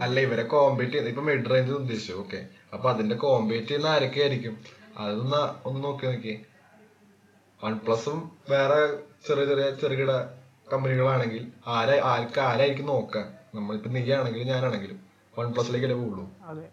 അല്ല 0.00 0.16
ഇവരെ 0.20 0.42
കോമ്പേറ്റ് 0.44 0.92
ചെയ്ത് 0.92 1.08
ഇപ്പൊ 1.08 1.22
മിഡ് 1.22 1.50
റേഞ്ച് 1.50 1.72
ഉദ്ദേശിച്ചു 1.72 2.14
ഓക്കെ 2.14 2.40
അപ്പൊ 2.74 2.86
അതിന്റെ 2.90 3.16
കോമ്പേറ്റ് 3.16 3.68
ചെയ്യുന്ന 3.68 3.88
ആരൊക്കെ 3.88 4.20
ആയിരിക്കും 4.20 4.54
അതൊന്ന് 4.98 5.40
ഒന്ന് 5.68 5.80
നോക്കി 5.84 6.04
നോക്കി. 6.06 6.34
വൺ 7.60 7.74
പ്ലസും 7.78 8.18
വേറെ 8.50 8.78
ചെറിയ 9.26 9.44
ചെറിയ 9.46 9.66
ചെറുകിട 9.74 10.12
കമ്പനികളാണെങ്കിൽ 10.72 11.42
ആരെ 11.66 12.00
ആർക്ക് 12.04 12.40
ആരായിരിക്കും 12.40 12.86
നോക്കാൻ 12.86 13.26
നമ്മളിപ്പോ 13.54 13.90
നീ 13.90 14.12
ആണെങ്കിലും 14.12 14.46
ഞാനാണെങ്കിലും 14.46 14.98
വൺ 15.38 15.52
പ്ലസിലേക്കല്ലേ 15.52 15.96
പോകുള്ളൂ 15.96 16.24
അതെ. 16.44 16.66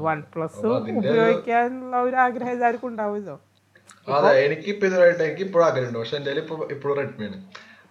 വൺ 0.00 0.22
പ്ലസ് 0.34 0.66
ഒരു- 0.66 0.96
ഉപയോഗിക്കാനുള്ള 0.96 1.96
ഒരു 1.96 2.16
ആഗ്രഹം 2.16 2.50
എല്ലാവർക്കും 2.50 2.88
ഉണ്ടാവുമല്ലോ 2.88 3.36
അതെ. 4.08 4.30
എനിക്ക് 4.46 4.68
ഇപ്പൊ 4.68 4.86
ഇതുവരെയായിട്ട് 4.86 5.22
എനിക്ക് 5.22 5.42
ഇപ്പോഴും 5.42 5.66
ആഗ്രഹമുണ്ട്. 5.66 5.98
പക്ഷെ 5.98 6.16
എന്റെ 6.16 6.30
ഇപ്പൊ 6.30 6.68
ഇപ്പോഴും 6.70 7.00
ആണ്. 7.00 7.38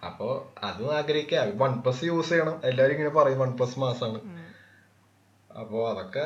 അപ്പൊ 0.06 0.26
അതും 0.62 0.96
ആഗ്രഹിക്കാം. 0.96 1.58
വൺ 1.58 1.82
പ്ലസ് 1.82 2.04
യൂസ് 2.04 2.28
ചെയ്യണം. 2.28 2.60
എല്ലാവരും 2.64 2.94
ഇങ്ങനെ 2.94 3.10
പറയും. 3.10 3.38
വൺ 3.38 3.56
പ്ലസ് 3.56 3.78
മാസാണ്. 3.78 4.18
അപ്പൊ 5.50 5.90
അതൊക്കെ 5.90 6.24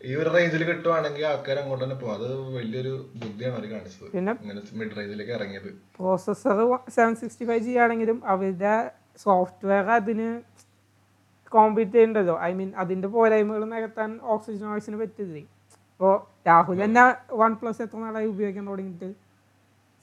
ഈ 0.00 0.10
ഒരു 0.20 0.30
റേഞ്ചിൽ 0.34 0.62
കിട്ടുവാണെങ്കിൽ 0.68 1.22
ആൾക്കാർ 1.30 1.56
അങ്ങോട്ട് 1.60 1.82
തന്നെ 1.84 1.96
പോകും. 2.00 2.14
അത് 2.16 2.26
വലിയൊരു 2.56 2.92
ബുദ്ധിയാണ് 3.20 3.54
അവർ 3.58 3.64
കാണിച്ചത്. 3.72 4.08
പിന്നെ 4.14 4.32
ഇങ്ങനെ 4.42 4.60
മിഡ് 4.80 4.96
റേഞ്ചിലേക്ക് 4.98 5.34
ഇറങ്ങിയത്. 5.38 5.70
Processor 5.98 6.58
seven 6.96 7.14
sixty 7.22 7.44
five 7.50 7.64
G 7.66 7.72
ആണെങ്കിലും 7.84 8.18
അവരുടെ 8.32 8.74
സോഫ്റ്റ്വെയർ 9.24 9.86
അതിന് 9.98 10.28
കോമ്പീറ്റ് 11.52 11.94
ചെയ്യുന്നുണ്ടല്ലോ 11.96 12.36
ഐ 12.48 12.50
മീൻ 12.58 12.70
അതിന്റെ 12.82 13.08
പോരായ്മകൾ 13.14 13.62
നികത്താൻ 13.72 14.10
ഓക്സിജൻ 14.34 14.66
ഓയിസിന് 14.74 14.98
പറ്റില്ലേ? 15.02 15.42
ഇപ്പോൾ 15.92 16.14
രാഹുൽ 16.48 16.78
തന്നെ 16.84 17.04
വൺ 17.42 17.52
പ്ലസ് 17.60 17.80
എത്ര 17.84 17.98
നാളായി 18.04 18.28
ഉപയോഗിക്കാൻ 18.32 18.64
തുടങ്ങിയിട്ട്? 18.70 19.08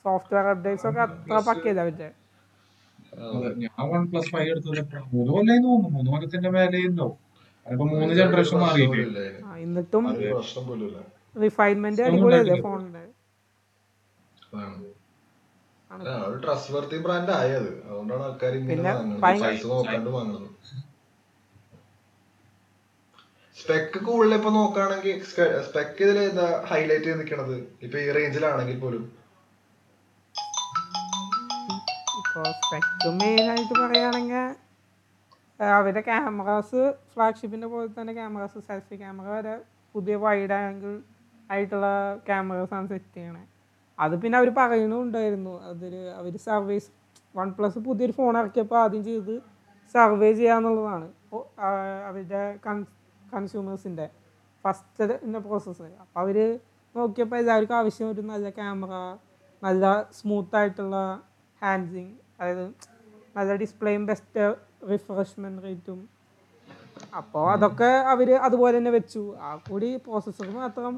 സോഫ്റ്റ്വെയർ 0.06 0.48
അപ്ഡേറ്റ്സ് 0.54 0.88
ഒക്കെ 0.90 1.02
അത്ര 1.08 1.40
പക്കിയത് 1.50 1.82
അവരുടെ 1.84 2.10
ഞാൻ 3.64 3.84
വൺ 3.94 4.04
പ്ലസ് 4.12 4.32
ഫൈവ് 4.36 4.50
എടുത്തത് 4.54 4.80
എപ്പോഴാ? 4.84 5.04
മൂന്ന് 5.14 5.32
കൊല്ലായി 5.36 5.62
തോന്നുന്നു. 5.66 5.90
മൂന്ന് 5.98 6.10
കൊല്ലത്തിന്റെ 6.14 6.50
മേലെ 6.58 6.80
ഉണ്ടാവും 6.92 7.18
അതിപ്പോ 7.66 7.86
മൂന്ന് 7.92 8.14
ജനറേഷൻ 8.20 8.58
മാറിയില്ലേ? 8.64 9.26
ആ, 9.44 9.58
എന്നിട്ടും 9.60 10.06
റിഫൈൻമെന്റ് 11.36 12.02
അടിപൊളിയല്ലേ 12.08 12.56
ഫോണിന്റെ 12.66 13.04
ബ്രാൻഡ് 17.04 17.32
ആയത് 17.38 17.70
അതുകൊണ്ടാണ് 17.84 18.24
ആൾക്കാർ 18.24 18.54
വാങ്ങുന്നത് 18.90 19.22
നോക്കാണ്ട് 19.72 20.10
വാങ്ങുന്നത് 20.12 20.50
സ്പെക്ക് 23.58 24.00
കൂടുതൽ 24.06 24.34
ഇപ്പൊ 24.38 24.52
നോക്കുകയാണെങ്കിൽ 24.54 25.18
സ്പെക്ക് 25.66 26.02
ഇതിൽ 26.06 26.18
എന്താ 26.24 26.46
ഹൈലൈറ്റ് 26.70 27.06
ചെയ്ത് 27.06 27.20
നിൽക്കണത് 27.20 27.56
ഇപ്പൊ 27.86 27.98
ഈ 28.00 28.10
റേഞ്ചിലാണെങ്കിൽ 28.16 28.78
പോലും. 28.80 29.04
ഇപ്പോൾ 32.20 32.48
സ്പെക്ക് 32.60 33.10
മെയിൻ 33.20 33.46
ആയിട്ട് 33.52 33.74
പറയുകയാണെങ്കിൽ 33.76 34.42
അവരുടെ 35.60 36.02
ക്യാമറാസ് 36.02 36.82
ഫ്ലാഗ്ഷിപ്പിന്റെ 37.14 37.68
പോലെ 37.68 37.88
തന്നെ 38.00 38.14
ക്യാമറാസ് 38.14 38.60
സെൽഫി 38.68 38.96
ക്യാമറ 38.96 39.28
വരെ 39.36 39.56
പുതിയ 39.96 40.16
വൈഡ് 40.24 40.56
ആംഗിൾ 40.60 40.94
ആയിട്ടുള്ള 41.50 41.88
ക്യാമറാസാണ് 42.28 42.88
സെറ്റ് 42.88 43.10
ചെയ്യണേ. 43.16 43.44
അത് 44.00 44.16
പിന്നെ 44.22 44.36
അവർ 44.38 44.50
പറയണുണ്ടായിരുന്നു 44.60 45.54
അതൊരു 45.70 46.02
അവർ 46.20 46.34
സർവീസ് 46.48 46.90
വൺ 47.36 47.50
പ്ലസ് 47.58 47.80
പുതിയൊരു 47.88 48.14
ഫോൺ 48.20 48.34
ഇറക്കിയപ്പോൾ 48.42 48.80
ആദ്യം 48.84 49.04
ചെയ്ത് 49.04 49.36
സർവേ 49.96 50.30
ചെയ്യാന്നുള്ളതാണ്. 50.34 51.08
അവരുടെ 52.08 52.42
കൺ 52.66 52.78
കൺസ്യൂമേഴ്സിന്റെ 53.34 54.08
ഫസ്റ്റ് 54.66 55.40
പ്രോസസ്സ് 55.48 55.88
അപ്പോൾ 56.04 56.20
അവർ 56.24 56.38
നോക്കിയപ്പോൾ 56.96 57.38
എല്ലാവർക്കും 57.38 57.78
ആവശ്യം 57.78 58.08
ഒരു 58.10 58.22
നല്ല 58.32 58.48
ക്യാമറ 58.50 58.94
നല്ല 59.62 59.86
സ്മൂത്തായിട്ടുള്ള 60.20 60.98
ഹാൻഡിലിങ് 61.62 62.14
അതായത് 62.40 62.66
നല്ല 63.36 63.52
ഡിസ്പ്ലേയും 63.56 64.04
ബെസ്റ്റ് 64.06 64.44
റിഫ്രഷ്മെന്റ് 64.92 65.64
റേറ്റും 65.66 66.00
അപ്പോൾ 67.20 67.46
അതൊക്കെ 67.54 67.92
അവർ 68.14 68.30
അതുപോലെ 68.48 68.74
തന്നെ 68.78 68.92
വെച്ചു. 68.98 69.24
ആ 69.46 69.50
കൂടി 69.70 69.90
പ്രോസസ്സർ 70.08 70.50
മാത്രം 70.62 70.94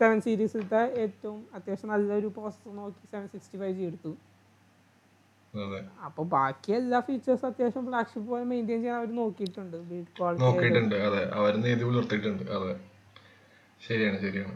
സെവൻ 0.00 0.18
സീരീസിലത്തെ 0.26 0.82
ഏറ്റവും 1.02 1.40
അത്യാവശ്യം 1.56 1.90
നല്ലൊരു 1.94 2.28
പ്രോസസ്സർ 2.36 2.72
നോക്കി 2.82 3.02
സെവൻ 3.12 3.26
സിക്സ്റ്റി 3.34 3.58
ഫൈവ് 3.62 3.74
ജി 3.78 3.84
എടുത്തു. 3.90 4.12
അപ്പൊ 5.54 5.78
അപ്പോൾ 6.06 6.24
ബാക്കി 6.36 6.72
എല്ലാ 6.78 6.98
ഫീച്ചേഴ്സും 7.08 7.48
അത്യാവശ്യം 7.50 7.84
ഫ്ലാഗ്ഷിപ്പ് 7.88 8.28
പോലെ 8.30 8.44
മെയിന്റെയിൻ 8.52 8.80
ചെയ്യാൻ 8.84 8.96
അവർ 9.00 9.10
നോക്കിയിട്ടുണ്ട്. 9.22 9.76
ബിൽഡ് 9.90 10.12
ക്വാളിറ്റി 10.18 10.44
ശരിയാണ് 13.86 14.18
ശരിയാണ്. 14.24 14.54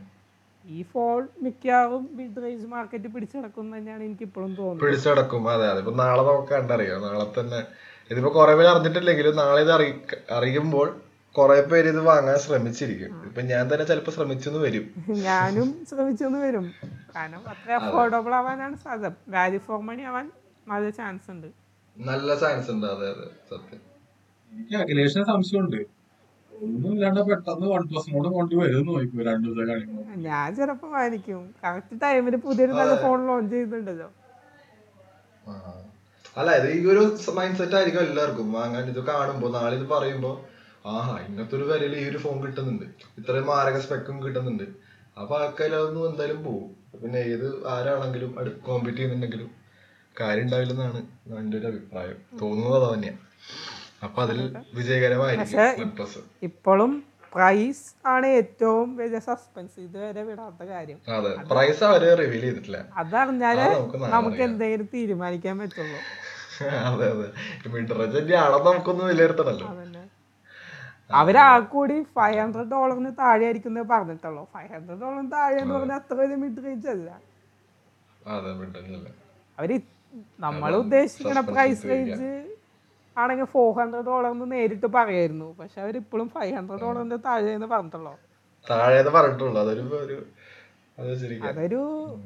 ഈ 0.64 0.80
ഫോൺ 0.92 1.20
മിക്കവാറും 1.44 2.02
മിഡ് 2.18 2.42
റേഞ്ച് 2.44 2.66
മാർക്കറ്റ് 2.72 3.08
പിടിച്ചടക്കും 3.14 3.66
തന്നെയാണ് 3.74 4.02
എനിക്ക് 4.08 4.24
ഇപ്പോഴും 4.28 4.52
തോന്നുന്നത്. 4.54 4.82
പിടിച്ചടക്കും. 4.84 5.42
അതെ 5.52 5.66
അതെ. 5.72 5.80
ഇപ്പൊ 5.84 5.94
നാളെ 6.02 6.22
നമുക്ക് 6.30 6.50
കണ്ടറിയാം. 6.56 7.02
നാളെ 7.08 7.26
തന്നെ 7.38 7.60
ഇതിപ്പോ 8.10 8.34
കുറെ 8.34 8.54
പേര് 8.54 8.68
അറിഞ്ഞിട്ടില്ലെങ്കിലും 8.68 9.36
നാളെ 9.36 9.60
ഇത് 9.60 9.72
അറിയി 9.72 9.94
അറിയുമ്പോൾ 10.32 10.88
കുറെ 11.34 11.62
പേര് 11.62 11.88
ഇത് 11.88 12.00
വാങ്ങാൻ 12.00 12.38
ശ്രമിച്ചിരിക്കും. 12.38 13.22
ഇപ്പൊ 13.24 13.40
ഞാൻ 13.42 13.74
തന്നെ 13.74 13.84
ചിലപ്പോ 13.84 14.12
ശ്രമിച്ചെന്ന് 14.12 14.58
വരും. 14.58 14.84
ഞാനും 15.26 15.86
ശ്രമിച്ചെന്ന് 15.88 16.38
വരും. 16.38 16.64
കാരണം 17.16 17.48
അത്ര 17.48 17.72
അഫോർഡബിൾ 17.72 18.34
ആവാനാണ് 18.34 18.76
സാധ്യത 18.76 19.12
വാല്യൂ 19.28 19.60
ഫോർ 19.60 19.80
മണി 19.80 20.02
ആവാൻ 20.02 20.26
നല്ല 20.68 20.90
ചാൻസ് 20.90 21.30
ഉണ്ട്. 21.30 21.48
നല്ല 21.96 22.34
ചാൻസ് 22.34 22.70
ഉണ്ട്. 22.70 22.86
അതെ 22.86 23.08
അതെ. 23.08 23.28
സത്യം. 23.50 23.80
എനിക്ക് 24.52 24.76
അഖിലേഷിന് 24.76 25.24
സംശയമുണ്ട്. 25.24 25.80
ഒന്നും 26.52 26.92
ഇല്ലാണ്ട് 26.92 27.20
പെട്ടെന്ന് 27.20 27.66
വൺ 27.66 27.82
പ്ലസ് 27.88 28.10
മോഡ് 28.10 28.28
കൊണ്ടുവരുന്നു 28.28 28.92
നോക്കും 28.92 29.22
രണ്ടു 29.22 29.48
ദിവസം 29.48 29.68
കഴിയുമ്പോൾ 29.70 30.04
ഞാൻ 30.22 30.54
ചിലപ്പോ 30.56 30.88
വാങ്ങിക്കും. 30.90 31.54
കറക്റ്റ് 31.64 32.00
ടൈമിൽ 32.02 32.36
പുതിയൊരു 32.36 32.72
നല്ല 32.72 32.94
ഫോൺ 33.02 33.26
ലോഞ്ച് 33.26 33.52
ചെയ്യുന്നുണ്ടല്ലോ. 33.52 34.08
അല്ല 36.38 36.50
ഇത് 36.56 36.68
ഈ 36.72 36.86
ഒരു 36.86 37.02
മൈൻഡ് 37.32 37.58
സെറ്റ് 37.58 37.74
ആയിരിക്കും 37.74 38.00
എല്ലാവർക്കും. 38.00 38.52
വാങ്ങാൻ 38.52 38.84
ഇത് 38.88 39.06
കാണുമ്പോ 39.06 39.48
നാളെ 39.48 39.76
ഇത് 39.76 39.86
പറയുമ്പോ 39.88 40.32
ആഹാ 40.86 41.18
ഇങ്ങനത്തെ 41.18 41.56
ഒരു 41.56 41.64
വിലയിൽ 41.64 41.96
ഈ 41.96 42.08
ഒരു 42.08 42.18
ഫോൺ 42.18 42.42
കിട്ടുന്നുണ്ട്. 42.42 42.84
ഇത്രയും 43.18 43.46
മാരക 43.46 43.78
സ്പെക്കും 43.78 44.22
കിട്ടുന്നുണ്ട്. 44.22 44.66
അപ്പൊ 45.20 45.38
ആൾക്കാർ 45.38 45.74
അതൊന്നും 45.74 46.10
എന്തായാലും 46.10 46.44
പോകും 46.44 46.68
പിന്നെ 47.02 47.18
ഏത് 47.18 47.66
ആരാണെങ്കിലും 47.66 48.38
അടുത്ത് 48.38 48.60
കോമ്പീറ്റ് 48.60 48.98
ചെയ്യുന്നുണ്ടെങ്കിലും 48.98 49.50
കാര്യം 50.20 50.44
ഉണ്ടാവില്ലെന്നാണ് 50.44 51.00
എന്റെ 51.38 51.56
ഒരു 51.58 51.66
അഭിപ്രായം. 51.66 52.16
തോന്നുന്നത് 52.40 52.84
അത് 52.84 52.94
തന്നെയാണ് 52.94 53.20
അപ്പൊ 54.04 54.22
അതിൽ 54.22 54.38
വിജയകരമായിരിക്കും 54.74 55.60
ഇപ്പോഴും 56.42 56.92
പ്രൈസ് 57.34 58.06
ആണ് 58.06 58.26
ഏറ്റവും 58.26 58.96
വലിയ 58.96 59.18
സസ്പെൻസ് 59.18 59.80
ഇതുവരെ 59.80 60.22
വിടാത്ത 60.22 60.62
കാര്യം. 60.68 60.98
അതെ. 61.08 61.32
പ്രൈസ് 61.50 61.84
അവർ 61.84 62.02
റിവീൽ 62.20 62.40
ചെയ്തിട്ടില്ല. 62.40 62.78
അതറിഞ്ഞാലേ 62.96 63.62
അത് 63.62 63.96
നമുക്ക് 64.06 64.42
എന്തെങ്കിലും 64.42 64.88
തീരുമാനിക്കാൻ 64.94 65.58
പറ്റുള്ളൂ. 65.58 65.98
അതെ 66.64 67.10
അതെ. 67.10 67.32
മിഡ്റേഞ്ച് 67.68 68.34
ആണെന്ന് 68.34 68.66
നമുക്കൊന്ന് 68.66 69.04
വിലയിരുത്തണല്ലോ. 69.04 69.66
അവർ 71.12 71.38
ആ 71.38 71.58
കൂടി 71.58 72.02
ഫൈവ് 72.02 72.40
ഹൺഡ്രഡ് 72.40 72.66
ഡോളറിന് 72.66 73.12
താഴെ 73.18 73.44
ആയിരിക്കുന്നേ 73.44 73.82
പറഞ്ഞിട്ടുള്ളൂ. 73.82 74.44
ഫൈവ് 74.44 74.68
ഹൺഡ്രഡ് 74.68 75.00
ഡോളറിന് 75.00 75.32
താഴെ 75.32 75.60
എന്ന് 75.60 75.74
പറഞ്ഞാൽ 75.74 75.96
അത്ര 75.96 76.14
വലിയ 76.14 76.34
മിഡ് 76.34 76.64
റേഞ്ച് 76.64 76.88
അല്ല. 76.88 77.20
അവർ 79.58 79.80
നമ്മൾ 80.40 80.74
ഉദ്ദേശിക്കുന്ന 80.76 81.40
പ്രൈസ്. 81.40 81.84
റേഞ്ച് 81.84 82.54
ആണെങ്കിൽ 83.18 83.44
ഫോർ 83.44 83.78
ഹൺഡ്രഡ് 83.78 84.04
ഡോളർ 84.04 84.30
എന്ന് 84.30 84.52
നേരിട്ട് 84.52 84.86
പറയായിരുന്നു. 84.86 85.56
പക്ഷെ 85.56 85.82
അവർ 85.82 85.96
ഇപ്പോഴും 85.96 86.28
ഫൈവ് 86.28 86.56
ഹൺഡ്രഡ് 86.56 86.80
ഡോളറിന്റെ 86.80 87.16
താഴെ 87.16 87.50
എന്ന് 87.50 87.66
പറഞ്ഞിട്ടുള്ളൂ. 87.66 88.18
അതൊരു 91.44 92.18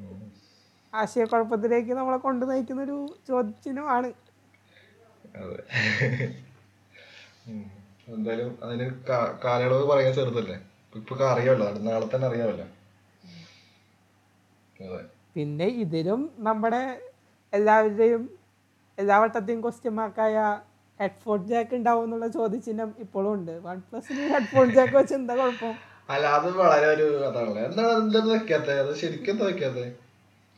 ആശയക്കുഴപ്പത്തിലേക്ക് 0.95 1.93
നമ്മളെ 1.93 2.17
കൊണ്ടു 2.17 2.47
നയിക്കുന്ന 2.47 2.83
ഒരു 2.83 3.07
ചോദ്യചിഹ്നമാണ്. 3.29 4.13
അതെ. 5.35 5.59
ഉം. 7.49 7.65
എന്തായാലും 8.09 8.59
അതിന് 8.63 8.91
കാ- 9.09 9.39
കാലയളവ് 9.45 9.87
പറയാൻ 9.87 10.15
ചെറുതല്ലേ? 10.15 10.57
ഇപ്പൊ 10.95 11.25
അറിയാമല്ലോ 11.25 11.69
അത് 11.69 11.87
നാളെ 11.87 12.09
തന്നെ 12.15 12.27
അറിയാമല്ലോ. 12.27 12.67
അതെ. 14.81 15.01
പിന്നെ 15.35 15.65
ഇതിലും 15.65 16.31
നമ്മുടെ 16.39 16.83
എല്ലാവരുടെയും 17.53 18.23
എല്ലാ 18.99 19.19
വട്ടത്തെയും 19.19 19.63
ക്വസ്റ്റ്യൻ 19.63 19.95
മാർക്കായ 19.95 20.37
ഹെഡ്ഫോൺ 21.01 21.47
ജാക്ക് 21.47 21.75
ഉണ്ടാവും 21.75 22.05
എന്നുള്ള 22.05 22.27
ചോദ്യചിഹ്നം 22.29 22.95
ഇപ്പോഴും 22.99 23.33
ഉണ്ട്. 23.33 23.61
വൺ 23.61 23.83
പ്ലസിന് 23.89 24.29
ഹെഡ്ഫോൺ 24.29 24.73
ജാക്ക് 24.73 24.95
വെച്ച് 24.95 25.15
എന്താ 25.15 25.35
കുഴപ്പം? 25.35 25.75
അല്ല 26.11 26.27
അത് 26.27 26.51
വളരെ 26.53 26.87
ഒരു 26.87 27.25
അതാണല്ലേ. 27.27 27.63
എന്താണ് 27.65 27.93
എന്താണ് 27.99 28.29
വെക്കാത്തത് 28.29 28.81
അത് 28.81 28.97
ശരിക്കും 28.97 29.33
എന്താ 29.33 29.45
വെക്കാത്തത് 29.45 29.89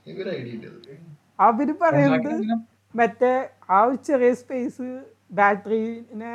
എനിക്കൊരു 0.07 0.31
ഐഡിയ 0.31 0.69
അത്. 0.69 0.93
അവർ 1.39 1.73
പറയുന്നത് 1.83 2.55
മറ്റേ 2.95 3.31
ആ 3.69 3.79
ഒരു 3.89 3.99
ചെറിയ 4.09 4.31
സ്പേസ് 4.43 4.87
ബാറ്ററിനെ 5.39 6.35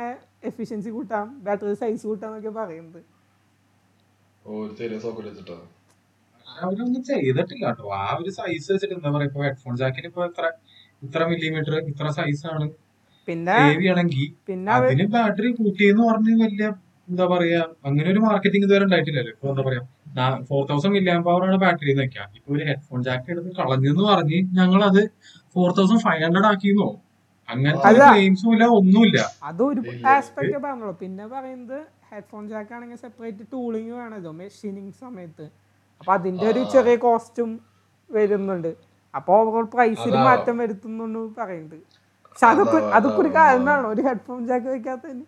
എഫിഷ്യൻസി 0.50 0.90
കൂട്ടാം 0.96 1.26
ബാറ്ററി 1.46 1.74
സൈസ് 1.82 2.04
കൂട്ടാം 2.10 2.28
എന്നൊക്കെ 2.30 2.52
പറയുന്നത്. 2.58 3.00
അവരൊന്നും 6.46 7.02
ചെയ്തിട്ടില്ല 7.08 7.64
കേട്ടോ. 7.66 7.84
ആ 8.02 8.06
ഒരു 8.20 8.30
സൈസ് 8.38 8.66
വെച്ചിട്ട് 8.72 8.94
എന്താ 8.98 9.10
പറയാ 9.16 9.28
ഇപ്പൊ 9.30 9.42
ഹെഡ്ഫോൺ 9.46 9.74
ജാക്കിന് 9.82 10.08
ഇപ്പൊ 10.10 10.22
എത്ര 10.28 10.44
ഇത്ര 11.06 11.20
മില്ലിമീറ്റർ 11.30 11.74
ഇത്ര 11.92 12.06
സൈസ് 12.18 12.44
ആണ്. 12.52 12.66
പിന്നെ 13.28 13.58
പിന്നെ 14.48 14.72
അതിന് 14.76 15.06
ബാറ്ററി 15.16 15.50
കൂട്ടിയെന്ന് 15.60 16.04
പറഞ്ഞ് 16.10 16.32
വലിയ 16.42 16.66
എന്താ 17.08 17.24
പറയാ 17.32 17.60
അങ്ങനെ 17.88 18.08
ഒരു 18.14 18.20
മാർക്കറ്റിംഗ് 18.26 18.66
ഇതുവരെ 18.66 18.84
ഉണ്ടായിട്ടില്ലല്ലോ. 18.86 19.32
ഇപ്പൊ 19.36 19.48
എന്താ 19.52 19.62
പറയാ 19.68 19.82
ഫോർ 20.48 20.62
തൗസൻഡ് 20.70 20.94
മില്ലിയൻ 20.96 21.22
പവർ 21.28 21.42
ആണ് 21.48 21.58
ബാറ്ററി 21.64 21.92
വെക്കാം. 22.00 22.28
ഇപ്പൊ 22.38 22.50
ഒരു 22.56 22.64
ഹെഡ്ഫോൺ 22.70 23.00
ജാക്ക് 23.08 23.30
എടുത്ത് 23.34 23.52
കളഞ്ഞെന്ന് 23.60 24.04
പറഞ്ഞ് 24.12 24.40
ഞങ്ങൾ 24.58 24.82
അത് 24.90 25.02
ഫോർ 25.54 25.68
തൗസൻഡ് 25.78 26.02
ഫൈവ് 26.06 26.22
ഹൺഡ്രഡ് 26.26 26.48
ആക്കിയെന്നോ 26.52 26.88
അങ്ങനത്തെ. 27.52 27.88
ഒന്നുമില്ല. 28.80 29.20
അതൊരു. 29.48 29.80
ആസ്പെക്ട് 30.14 30.58
പിന്നെ 31.02 31.26
പറയുന്നത് 31.34 31.78
ഹെഡ്ഫോൺ 32.10 32.44
ജാക്ക് 32.52 32.72
ആണെങ്കിൽ 32.76 32.98
സെപ്പറേറ്റ് 33.04 33.44
ടൂളിങ് 33.52 33.92
വേണമല്ലോ 33.98 34.32
മെഷീനിങ് 34.40 34.94
സമയത്ത്. 35.02 35.46
അപ്പൊ 36.00 36.12
അതിന്റെ 36.18 36.46
ഒരു 36.52 36.62
ചെറിയ 36.74 36.96
കോസ്റ്റും 37.04 37.50
വരുന്നുണ്ട്. 38.10 38.70
അപ്പൊ 39.14 39.32
ഓവറോൾ 39.38 39.64
പ്രൈസിൽ 39.74 40.14
മാറ്റം 40.26 40.56
വരുത്തുന്നു 40.62 41.04
പറയുന്നത്. 41.40 41.78
പക്ഷെ 42.30 42.46
അതൊക്കെ 42.46 42.78
അതൊക്കെ 42.96 43.20
ഒരു 43.24 43.30
കാരണമാണ്. 43.38 43.86
ഒരു 43.92 44.02
ഹെഡ്ഫോൺ 44.08 44.40
ജാക്ക് 44.50 44.68
വെക്കാത്തതിന്. 44.74 45.24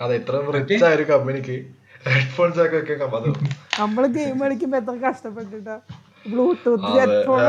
അതെ 0.00 0.14
ഇത്ര 0.20 0.40
റിച്ച് 0.56 0.84
ആയ 0.86 0.94
ഒരു 0.98 1.06
കമ്പനിക്ക് 1.12 1.56
ഹെഡ്ഫോൺ 2.06 2.50
ജാക്ക് 2.56 2.76
വെക്കാൻ 2.80 2.98
നമ്മൾ 3.80 4.02
ഗെയിം 4.16 4.36
കളിക്കുമ്പോ 4.42 4.78
എത്ര 4.80 4.94
കഷ്ടപ്പെട്ടിട്ടാ? 5.06 5.76
ബ്ലൂടൂത്ത് 6.26 6.90
ഹെഡ്ഫോൺ 7.00 7.40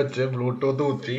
വെച്ച് 0.00 0.22
ബ്ലൂടൂത്ത് 0.34 0.82
കുത്തി 0.82 1.16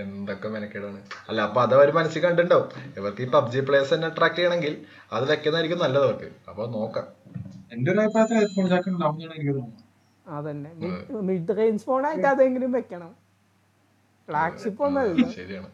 എന്തൊക്കെ 0.00 0.48
മെനക്കേടാണ്. 0.48 1.00
അല്ല 1.28 1.40
അപ്പൊ 1.40 1.62
അത് 1.62 1.72
അവർ 1.74 1.88
മനസ്സിൽ 1.98 2.22
കണ്ടിട്ടുണ്ടാവും. 2.22 2.68
ഇവർക്ക് 2.96 3.22
ഈ 3.22 3.26
പബ്ജി 3.34 3.60
പ്ലേയേഴ്സ് 3.60 3.94
തന്നെ 3.94 4.08
അട്രാക്ട് 4.08 4.36
ചെയ്യണമെങ്കിൽ 4.36 4.74
അത് 5.12 5.24
വെക്കുന്നതായിരിക്കും 5.30 5.78
നല്ലത് 5.78 6.04
അവർക്ക്. 6.04 6.28
അപ്പൊ 6.48 6.66
നോക്കാം. 6.76 7.06
എന്റെ 7.72 7.88
ഒരു 7.92 8.00
അഭിപ്രായത്തിൽ 8.00 8.38
ഹെഡ്ഫോൺ 8.40 8.68
ജാക്ക് 8.68 8.88
ഉണ്ടാവുന്നതാണ് 8.88 9.34
എനിക്ക് 9.38 9.54
തോന്നുന്നത്. 9.58 9.84
അതന്നെ. 10.26 10.70
മിഡ് 11.28 11.56
റേഞ്ച് 11.58 11.84
ഫോൺ 11.84 12.06
ആയിട്ട് 12.06 12.26
അതെങ്കിലും 12.26 12.72
വെക്കണം. 12.72 13.12
ഫ്ലാഗ്ഷിപ്പ് 14.28 14.82
ഒന്നല്ല. 14.86 15.28
ശരിയാണ്. 15.38 15.68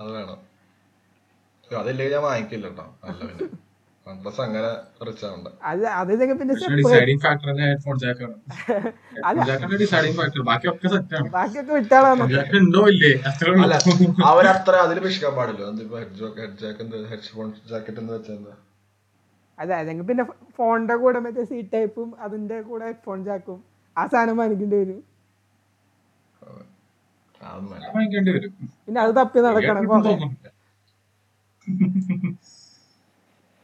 അത് 0.00 0.10
വേണം. 0.16 0.38
അതില്ലെങ്കിൽ 1.70 2.14
ഞാൻ 2.14 2.22
വാങ്ങിക്കില്ല 2.22 2.66
കേട്ടോ. 2.68 2.86
അല്ല 3.04 3.20
പിന്നെ 3.28 3.48
അത് 5.68 5.84
അതിലൊക്കെ 6.00 6.34
പിന്നെ 6.40 6.54
ബാക്കിയൊക്കെ 11.34 11.72
വിട്ടാളാണ്. 11.72 12.24
അവരത്ര 14.30 14.74
അതിൽ 14.84 14.98
പാടില്ല. 15.32 15.62
ഫോൺ 17.32 17.48
അതെ 19.58 19.74
അല്ലെങ്കിൽ 19.80 20.04
പിന്നെ 20.08 20.24
ഫോണിന്റെ 20.58 20.96
കൂടെ 21.02 21.18
മറ്റേ 21.26 21.44
സി 21.50 21.58
ടൈപ്പും 21.74 22.08
അതിന്റെ 22.24 22.58
കൂടെ 22.68 22.84
ഹെഡ്ഫോൺ 22.90 23.20
ജാക്കും 23.28 23.58
ആ 23.96 24.04
സാധനം 24.12 24.36
വാങ്ങിക്കേണ്ടി 24.38 24.76
വരും. 24.80 25.00
പിന്നെ 28.84 29.00
അത് 29.04 29.12
തപ്പി 29.18 29.40
നടക്കണം 29.46 29.84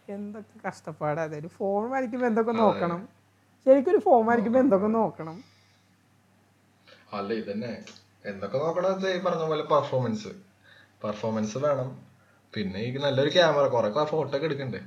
എന്തൊക്കെ 0.09 0.69
കഷ്ടപ്പാടാ. 0.69 1.23
അതെ 1.23 1.37
ഒരു 1.39 1.51
ഫോൺ 1.59 1.91
വരയ്ക്കുമ്പോൾ 1.91 2.27
എന്തൊക്കെ 2.27 2.53
നോക്കണം. 2.53 3.09
ശരിക്കും 3.67 3.93
ഒരു 3.95 3.99
ഫോൺ 3.99 4.27
വരയ്ക്കുമ്പോൾ 4.27 4.59
എന്തൊക്കെ 4.59 4.87
നോക്കണം. 4.87 5.37
അല്ല 7.19 7.33
ഇതന്നെ. 7.33 7.73
എന്തൊക്കെ 8.31 8.59
നോക്കണം 8.59 9.07
ഈ 9.09 9.21
പറഞ്ഞ 9.27 9.45
പോലെ 9.53 9.63
പെർഫോമൻസ് 9.63 10.33
പെർഫോമൻസ് 11.05 11.59
വേണം. 11.59 11.89
പിന്നെ 12.55 12.81
ഈ 12.81 12.91
നല്ലൊരു 12.93 13.31
ക്യാമറ 13.31 13.67
കുറെ 13.67 14.05
ഫോട്ടോ 14.13 14.37
ഒക്കെ 14.37 14.47
എടുക്കണ്ടേ. 14.47 14.81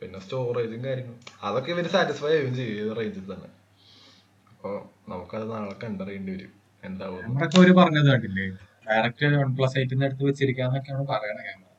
പിന്നെ 0.00 0.18
സ്റ്റോറേജും 0.20 0.84
കാര്യങ്ങളും. 0.84 1.20
അതൊക്കെ 1.42 1.70
ഇവർ 1.72 1.86
സാറ്റിസ്ഫൈ 1.88 2.32
ആവുകയും 2.36 2.54
ചെയ്യും 2.54 2.90
ഈ 2.90 2.94
റേഞ്ചിൽ 2.98 3.26
തന്നെ. 3.32 3.50
അപ്പൊ 4.50 4.70
നമുക്കത് 5.08 5.50
നാളെ 5.52 5.74
കണ്ടറിയേണ്ടി 5.84 6.32
വരും. 6.32 6.52
എന്താവും 6.84 7.38
അവർ 7.58 7.70
പറഞ്ഞത് 7.80 8.08
കണ്ടില്ലേ 8.12 8.46
ഡയറക്റ്റ് 8.88 9.26
വൺ 9.42 9.56
പ്ലസ് 9.56 9.78
എയ്റ്റിന്റെ 9.78 10.06
അടുത്ത് 10.06 10.24
വെച്ചിരിക്കാന്നൊക്കെയാണ് 10.24 11.06
പറയണ 11.12 11.38
ക്യാമറ 11.46 11.72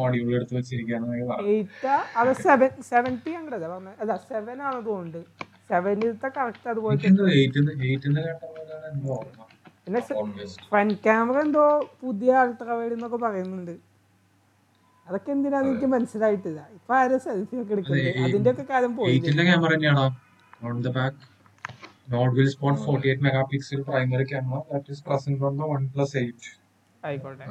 മോഡ്യൂൾ 0.00 0.28
എടുത്ത് 0.34 0.54
സെവന്റി 2.90 3.30
പറഞ്ഞത്. 3.70 3.96
അല്ല 4.00 4.16
സെവൻ 4.28 4.62
ആണ് 4.62 4.86
തോന്നുന്നുണ്ട്. 4.86 5.20
സെവനിലത്തെ 5.70 6.28
കറക്റ്റ് 6.36 6.68
അതുപോലെ 6.72 6.96
പിന്നെ 9.84 10.00
ഫ്രണ്ട് 10.70 10.94
ക്യാമറ 11.04 11.36
എന്തോ 11.40 11.64
പുതിയ 12.02 12.32
അൾട്രാ 12.42 12.74
വൈഡ് 12.74 12.92
എന്നൊക്കെ 12.92 13.16
പറയുന്നുണ്ട്. 13.16 13.74
അതൊക്കെ 15.08 15.30
എന്തിനാന്ന് 15.32 15.70
എനിക്ക് 15.70 15.86
മനസ്സിലായിട്ടില്ല. 15.86 16.60
ഇപ്പൊ 16.76 16.94
ആരും 16.96 17.20
സെൽഫി 17.26 17.56
ഒക്കെ 17.62 17.72
എടുക്കുന്നത് 17.72 18.08
അതിന്റെ 18.24 18.50
ഒക്കെ 18.50 18.62
കാര്യം 18.62 18.96
പോയി 18.96 19.12
ക്യാമറ 19.50 19.70
തന്നെയാണോ? 19.74 20.06
ആയിക്കോട്ടെ. 27.04 27.44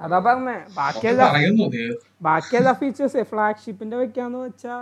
അതാ 0.00 0.18
പറഞ്ഞേ 0.26 0.56
ബാക്കിയെല്ലാം 0.76 1.30
പറയുന്നു 1.32 1.64
ഇത്. 1.70 1.94
ബാക്കി 2.26 2.54
എല്ലാ 2.60 2.72
ഫീച്ചേഴ്സ് 2.80 3.22
ഫ്ലാഗ്ഷിപ്പിന്റെ 3.32 3.96
വെക്കാന്ന് 4.02 4.38
വെച്ചാ 4.44 4.76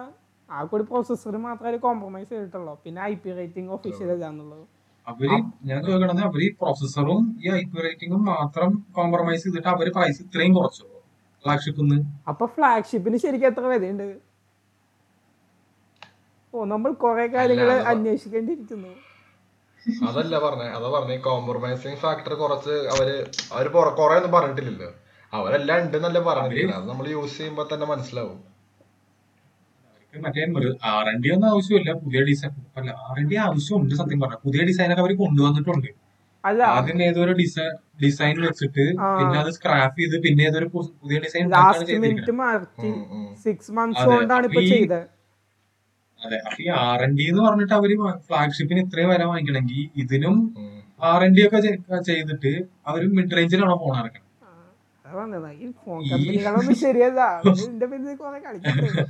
ആ 0.48 0.60
കൂടി 0.70 0.84
പ്രോസസ്സർ 0.90 1.34
മാത്രമേ 1.46 1.78
കോംപ്രമൈസ് 1.86 2.28
ചെയ്തിട്ടുള്ളൂ. 2.32 2.74
പിന്നെ 2.84 3.00
ഐ 3.10 3.14
പി 3.22 3.30
റേറ്റിംഗ് 3.38 3.72
ഒഫീഷ്യൽ 3.76 4.10
അല്ലാന്നുള്ളത് 4.14 4.64
അവർ 5.06 5.30
ഞാൻ 5.68 5.78
ചോദിക്കണത് 5.84 6.22
അവർ 6.28 6.40
ഈ 6.46 6.50
പ്രോസസ്സറും 6.60 7.20
ഈ 7.44 7.48
ഐ 7.58 7.62
പി 7.72 7.78
റേറ്റിംഗും 7.86 8.22
മാത്രം 8.32 8.70
കോംപ്രമൈസ് 8.98 9.44
ചെയ്തിട്ട് 9.46 9.70
അവർ 9.74 9.88
പ്രൈസ് 9.96 10.20
ഇത്രയും 10.24 10.54
കുറച്ചു 10.58 10.86
ഫ്ലാഗ്ഷിപ്പ് 11.44 11.98
അപ്പൊ 12.30 12.44
ഫ്ലാഗ്ഷിപ്പിന് 12.54 13.18
ശരിക്കും 13.24 13.48
എത്ര 13.50 13.64
വിലയുണ്ട്? 13.72 14.08
ഓ 16.54 16.64
നമ്മൾ 16.72 16.90
കുറെ 17.04 17.26
കാര്യങ്ങൾ 17.34 17.68
അല്ല, 17.72 17.84
അന്വേഷിക്കേണ്ടിയിരിക്കുന്നു. 17.92 18.92
അതല്ല 20.08 20.34
പറഞ്ഞേ 20.44 20.68
അതാ 20.76 20.88
പറഞ്ഞേ 20.94 21.16
കോംപ്രമൈസിങ് 21.26 21.98
ഫാക്ടർ 22.02 22.32
കുറച്ച് 22.42 22.74
അവർ 22.94 23.08
അവർ 23.52 23.66
കൊറേ 24.00 24.16
ഒന്നും 24.20 24.32
പറഞ്ഞിട്ടില്ലല്ലോ. 24.36 24.90
അവരെല്ലാം 25.32 25.78
ഉണ്ടെന്നല്ലേ 25.84 26.20
പറഞ്ഞിരിക്കുന്നത് 26.20 26.80
അത് 26.80 26.88
നമ്മൾ 26.88 27.08
യൂസ് 27.08 27.38
ചെയ്യുമ്പോൾ 27.38 27.68
തന്നെ 27.72 27.86
മനസ്സിലാവും. 27.86 28.38
മറ്റേ 30.14 30.44
ഒരു 30.56 30.76
ആർ 30.84 31.08
എൻ 31.08 31.22
ഡി 31.22 31.28
ഒന്നും 31.28 31.48
ആവശ്യമില്ല. 31.48 31.92
പുതിയ 31.94 32.20
ഡിസൈൻ 32.22 32.50
അല്ല 32.76 32.90
ആർ 33.08 33.20
എൻ 33.20 33.28
ഡി 33.28 33.34
ആവശ്യമുണ്ട് 33.46 33.94
സത്യം 33.94 34.20
പറഞ്ഞാൽ 34.20 34.38
പുതിയ 34.44 34.64
ഡിസൈനൊക്കെ 34.64 35.02
അവർ 35.02 35.16
കൊണ്ടുവന്നിട്ടുണ്ട്. 35.16 35.90
അല്ല 36.44 36.62
ആദ്യം 36.74 37.02
ഏതൊരു 37.02 37.32
ഡിസൈൻ 37.32 37.70
ഡിസൈൻ 38.04 38.40
വെച്ചിട്ട്. 38.40 38.84
പിന്നെ 39.18 39.38
അത് 39.38 39.50
സ്ക്രാപ്പ് 39.50 40.00
ചെയ്ത് 40.00 40.22
പിന്നെ 40.22 40.44
ഏതൊരു 40.44 40.64
പുതിയ 40.66 41.18
ഡിസൈൻ 41.18 41.44
അതെ, 46.18 46.36
അപ്പൊ 46.38 46.62
ഈ- 46.62 46.68
ആർ 46.78 47.02
എൻ 47.02 47.16
ഡി 47.16 47.22
എന്ന് 47.22 47.42
പറഞ്ഞിട്ട് 47.42 47.74
അവർ 47.74 47.90
ഫ്ലാഗ്ഷിപ്പിന് 48.28 48.80
ഇത്രയും 48.80 49.08
വരെ 49.08 49.24
വാങ്ങിക്കണമെങ്കിൽ 49.24 49.88
ഇതിനും. 49.96 50.36
ആർ 51.02 51.24
എൻ 51.24 51.34
ഡി 51.34 51.46
ഒക്കെ 51.46 51.60
ചെയ്തിട്ട് 52.02 52.52
അവർ 52.86 53.06
മിഡ് 53.08 53.36
റേഞ്ചിലാണോ 53.36 53.76
ഫോൺ 53.76 53.98
ഇറക്കണം. 53.98 54.27
അതാ 55.08 55.18
പറഞ്ഞത് 55.18 55.50
ഈ 55.56 55.68
ഫോൺ 55.82 56.00
കമ്പനികളൊന്നും 56.10 56.76
ശരിയല്ല. 56.82 57.20
ഇതിന്റെ 57.52 57.86
പിന്നിൽ 57.92 58.16
കുറെ 58.22 58.38
കളിക്കുന്നുണ്ട് 58.46 59.04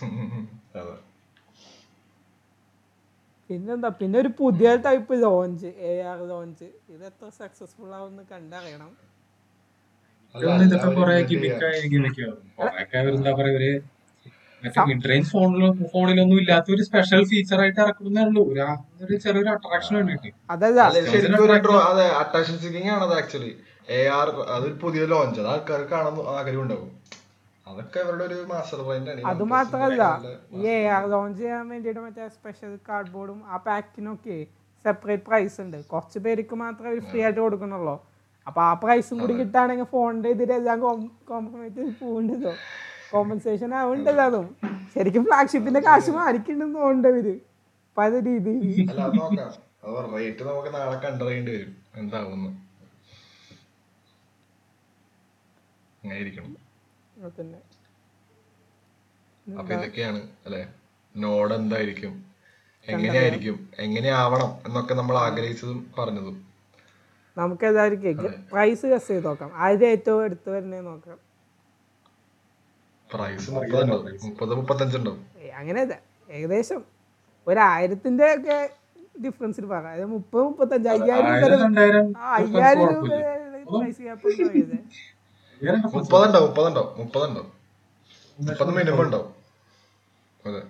പിന്നെന്താ 3.50 3.88
പിന്നെ 4.00 4.16
ഒരു 4.22 4.30
പുതിയ 4.40 4.68
type 4.84 5.14
launch 5.22 5.68
A 5.88 5.92
R 6.10 6.18
launch 6.30 6.66
ഇത് 6.92 7.04
എത്ര 7.08 7.28
സക്സസ്ഫുൾ 7.38 7.88
ആവുമെന്ന് 7.96 8.24
കണ്ടറിയണം. 8.30 8.90
ഫോണിലൊന്നും 15.92 16.38
ഇല്ലാത്ത 16.42 16.68
ഒരു 16.74 16.82
സ്പെഷ്യൽ 16.88 17.22
ഫീച്ചർ 17.30 17.58
ആയിട്ട് 17.62 17.80
ഇറക്കുന്നേ 17.84 18.22
ഉള്ളൂ. 18.28 18.42
ഒരു 19.04 19.16
ചെറിയൊരു 19.24 19.50
അട്രാക്ഷൻ 19.54 19.94
വേണ്ടിട്ട് 20.00 20.30
അതല്ല. 20.54 20.80
അട്രാക്ഷൻ 22.22 22.56
സീക്കിംഗ് 22.64 22.90
ആണ് 22.94 23.04
അത് 23.08 23.14
ആക്ച്വലി 23.20 23.52
എ 23.98 24.00
ആർ 24.16 24.28
അതൊരു 24.54 24.76
പുതിയ 24.82 25.02
ലോഞ്ച് 25.12 25.38
അത് 25.42 25.48
ആൾക്കാർക്ക് 25.52 25.90
കാണാൻ 25.92 26.16
ആഗ്രഹം 26.38 26.62
ഉണ്ടാവും. 26.64 26.90
അതൊക്കെ 27.66 27.98
അവരുടെ 28.04 28.24
ഒരു 28.28 28.36
മാസ്റ്റർ 28.52 28.80
ഈ 28.80 29.24
അത് 29.32 29.42
മാത്രമല്ല 29.54 30.02
ഈ 30.58 30.66
എ 30.74 30.76
ആർ 30.96 31.04
ലോഞ്ച് 31.14 31.40
ചെയ്യാൻ 31.42 31.64
വേണ്ടിയിട്ട് 31.72 32.00
മറ്റേ 32.06 32.28
സ്പെഷ്യൽ 32.36 32.72
കാർഡ്ബോർഡും 32.88 33.40
ആ 33.52 33.58
പാക്കിനൊക്കെ 33.66 34.38
സെപ്പറേറ്റ് 34.84 35.24
പ്രൈസ് 35.28 35.58
ഉണ്ട്. 35.64 35.78
കുറച്ച് 35.92 36.18
പേർക്ക് 36.24 36.54
മാത്രമേ 36.62 36.92
ഒരു 36.96 37.02
ഫ്രീ 37.08 37.20
ആയിട്ട് 37.26 37.40
കൊടുക്കുന്നുള്ളൂ. 37.46 37.96
അപ്പൊ 38.46 38.60
ആ 38.68 38.70
പ്രൈസും 38.84 39.16
കൂടി 39.22 39.34
കിട്ടുകയാണെങ്കിൽ 39.40 39.88
ഫോണിന്റെ 39.94 40.28
ഇതിലെല്ലാം 40.36 40.78
കോംപ്രമൈസ് 41.30 41.74
ചെയ്ത് 41.78 41.92
പോകുന്നുണ്ടല്ലോ 42.02 42.54
കോമ്പൻസേഷൻ 43.12 43.70
ആവുന്നുണ്ടല്ലോ 43.80 44.24
അതും. 44.30 44.46
ശരിക്കും 44.94 45.22
ഫ്ലാഗ്ഷിപ്പിന്റെ 45.28 45.80
കാശ് 45.88 46.10
മാനിക്കുന്നുണ്ടെന്ന് 46.18 46.80
തോന്നുന്നുണ്ട് 46.86 47.08
ഇവർ 47.12 47.38
പല 47.96 48.12
രീതിയിൽ. 48.28 48.88
റേറ്റ് 50.14 50.42
നമുക്ക് 50.48 50.70
നാളെ 50.78 50.96
കണ്ടറിയേണ്ടി 51.06 51.52
വരും. 51.56 51.72
എന്താവുന്നു 52.00 52.50
അങ്ങനെ 56.02 56.18
ഇരിക്കണം 56.20 56.52
തന്നെ 57.34 57.60
അപ്പൊ 59.46 59.70
ഇതൊക്കെയാണ് 59.74 60.20
അല്ലെ? 60.46 60.60
നോഡ് 61.14 61.52
എന്തായിരിക്കും? 61.54 62.12
എങ്ങനെയായിരിക്കും? 62.86 63.56
എങ്ങനെയാവണം 63.78 64.50
എന്നൊക്കെ 64.66 64.94
നമ്മൾ 64.94 65.16
ആഗ്രഹിച്ചതും 65.18 65.80
പറഞ്ഞതും. 65.98 66.36
നമുക്ക് 67.36 67.66
കേക്ക്. 68.04 68.28
പ്രൈസ് 68.52 68.86
ഗസ് 68.86 69.08
ചെയ്ത് 69.08 69.26
നോക്കാം. 69.26 69.50
ആദ്യം 69.64 69.90
ഏറ്റവും 69.90 70.20
എടുത്തു 70.24 70.48
വരുന്നേ 70.50 70.80
നോക്കാം. 70.80 71.18
പ്രൈസ് 73.10 73.46
മുപ്പത് 74.24 74.52
മുപ്പത്തഞ്ചുണ്ടാവും 74.58 75.22
അങ്ങനെ 75.60 75.80
ഏകദേശം 76.28 76.80
ഒരു 77.46 77.60
ആയിരത്തിന്റെ 77.70 78.26
ഒക്കെ 78.34 78.58
ഡിഫറൻസിൽ 79.24 79.64
പറയാം 79.66 79.88
അതായത് 79.88 80.10
മുപ്പത് 80.12 80.42
മുപ്പത്തഞ്ച് 80.42 80.88
അയ്യായിരം 80.88 81.32
അയ്യായിരം 82.34 82.84
രൂപ. 82.90 83.08
പ്രൈസ് 83.70 84.02
ഗ്യാപ്പ് 84.02 84.28
മുപ്പതുണ്ടാവും 85.60 85.62
വേറെ 85.62 85.78
difference 85.78 85.96
മുപ്പതുണ്ടോ 85.96 86.40
മുപ്പതുണ്ടോ 86.48 86.82
മുപ്പതുണ്ടോ 87.00 87.42
മുപ്പത് 88.38 88.70
മിനിമം 88.76 89.00
ഉണ്ടാവും. 89.04 89.30
അതെ. 90.40 90.60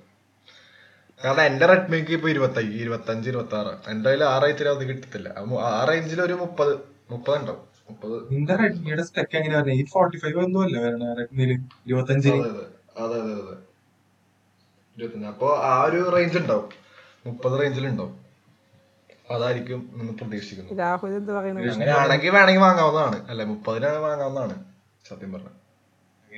കാരണം 1.20 1.42
എന്റെ 1.50 1.66
റെഡ്മിക്ക് 1.66 2.12
ഇപ്പൊ 2.16 2.28
ഇരുപത്തി 2.34 2.62
ഇരുപത്തഞ്ച് 2.82 3.26
ഇരുപത്തി 3.28 3.56
ആറ് 3.58 3.72
എന്റെ 3.92 4.08
കയ്യിൽ 4.10 4.22
ആ 4.24 4.36
റേഞ്ചിൽ 4.44 4.68
അത് 4.68 4.84
കിട്ടത്തില്ല. 4.90 5.28
ആ 5.70 5.82
റേഞ്ചിൽ 5.90 6.20
ഒരു 6.26 6.36
മുപ്പത് 6.42 6.72
മുപ്പത് 7.10 7.36
ഉണ്ടാവും. 7.40 7.66
നിന്റെ 8.32 8.54
റെഡ്മിയുടെ 8.62 9.04
ഈ 9.80 9.84
ഫോർട്ടി 9.92 10.18
ഫൈവ് 10.22 10.38
ഒന്നും 10.44 10.62
അല്ല 10.66 10.76
വരണ 10.84 11.04
റെഡ്മിയിൽ 11.20 11.50
ഇരുപത്തഞ്ചിന് 11.88 12.36
അതെ 12.40 12.64
അതെ 13.04 13.34
അതെ 13.40 13.56
ഇരുപത്തഞ്ച്. 14.96 15.26
അപ്പൊ 15.34 15.48
ആ 15.70 15.74
ഒരു 15.88 16.00
റേഞ്ച് 16.16 16.38
ഉണ്ടാവും. 16.42 16.68
മുപ്പത് 17.26 17.54
റേഞ്ചിൽ 17.62 17.86
ഉണ്ടാവും. 17.92 18.16
അതായിരിക്കും 19.34 19.80
പ്രതീക്ഷിക്കുന്നത് 20.20 20.92
അങ്ങനെയാണെങ്കിൽ 21.70 22.30
വേണമെങ്കിൽ 22.36 22.64
വാങ്ങാവുന്നതാണ്. 22.66 23.18
അല്ലെ 23.30 23.44
മുപ്പതിനാണ് 23.52 24.00
വാങ്ങാവുന്നതാണ്. 24.06 24.56
സത്യം 25.04 25.32
പറഞ്ഞു. 25.32 25.52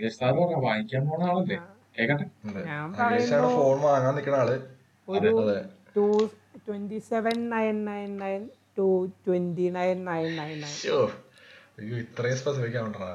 സാർ 0.08 0.32
പറഞ്ഞ 0.32 0.66
വാങ്ങിക്കാൻ 0.66 1.08
പോണ 1.08 1.22
ആളല്ലേ? 1.22 1.56
കേക്കട്ടെ. 1.96 2.26
ഫോൺ 3.56 3.80
വാങ്ങാൻ 3.80 4.14
നിൽക്കുന്ന 4.14 4.36
ആൾ. 4.36 4.50
ഒരു 5.08 5.30
അതെ 5.42 5.56
two 5.96 6.04
twenty 6.68 6.98
seven 6.98 7.50
nine 7.50 7.84
nine 7.84 8.16
nine 8.16 8.42
two 8.78 8.86
twenty 9.26 9.68
nine 9.68 10.04
nine 10.04 10.28
nine 10.36 10.60
nine. 10.60 10.74
അയ്യോ 10.80 10.98
ഇത്രയും 12.00 12.36
സ്പെസിഫിക് 12.36 12.76
ആവണ്ടാ 12.76 13.08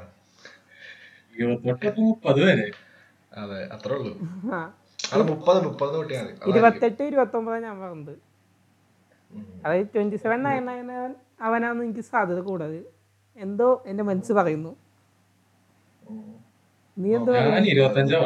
ഇരുപത്തെട്ട് 1.40 1.86
തൊട്ട് 1.86 2.02
മുപ്പത് 2.02 2.42
വരെ. 2.44 2.68
അതെ 3.34 3.68
അത്രേ 3.68 3.96
ഉള്ളൂ. 3.96 4.14
ആ. 4.54 4.60
അത് 5.14 5.22
മുപ്പത് 5.30 5.64
മുപ്പത് 5.64 5.94
തൊട്ടിയാൽ 5.94 6.24
മതി. 6.24 6.32
അതായിരിക്കും. 6.32 6.52
ഇരുപത്തെട്ട് 6.52 7.04
ഇരുപത്തൊമ്പത് 7.04 7.64
ഞാൻ 7.64 7.80
പറഞ്ഞത്. 7.82 8.14
ഉം. 9.32 9.46
അതായത് 9.66 9.88
twenty 9.96 10.16
seven 10.16 10.44
nine 10.44 10.66
nine 10.66 10.88
nine 10.88 11.12
അവനാന്ന് 11.42 11.84
എനിക്ക് 11.84 12.02
സാധ്യത 12.02 12.40
കൂടാതെ 12.40 12.80
എന്തോ 13.38 13.84
എന്റെ 13.86 14.04
മനസ്സ് 14.04 14.34
പറയുന്നു. 14.34 14.72
നീ 16.98 17.10
എന്തോ 17.16 17.32
ഇരുപത്തഞ്ചോ 17.72 18.20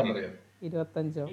ഇരുപത്തഞ്ചാ? 0.62 1.24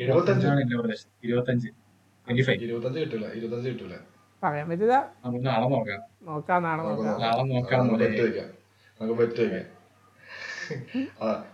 പറയാൻ 4.43 4.67
പറ്റില്ല 4.71 4.95
നമുക്ക് 5.25 5.45
നാളെ 5.47 5.67
നോക്കാം. 5.69 6.01
നോക്കാം 6.29 6.61
നാളെ 6.63 6.83
നോക്കാം. 6.89 7.17
നാളെ 7.23 7.43
നമുക്ക് 7.43 7.75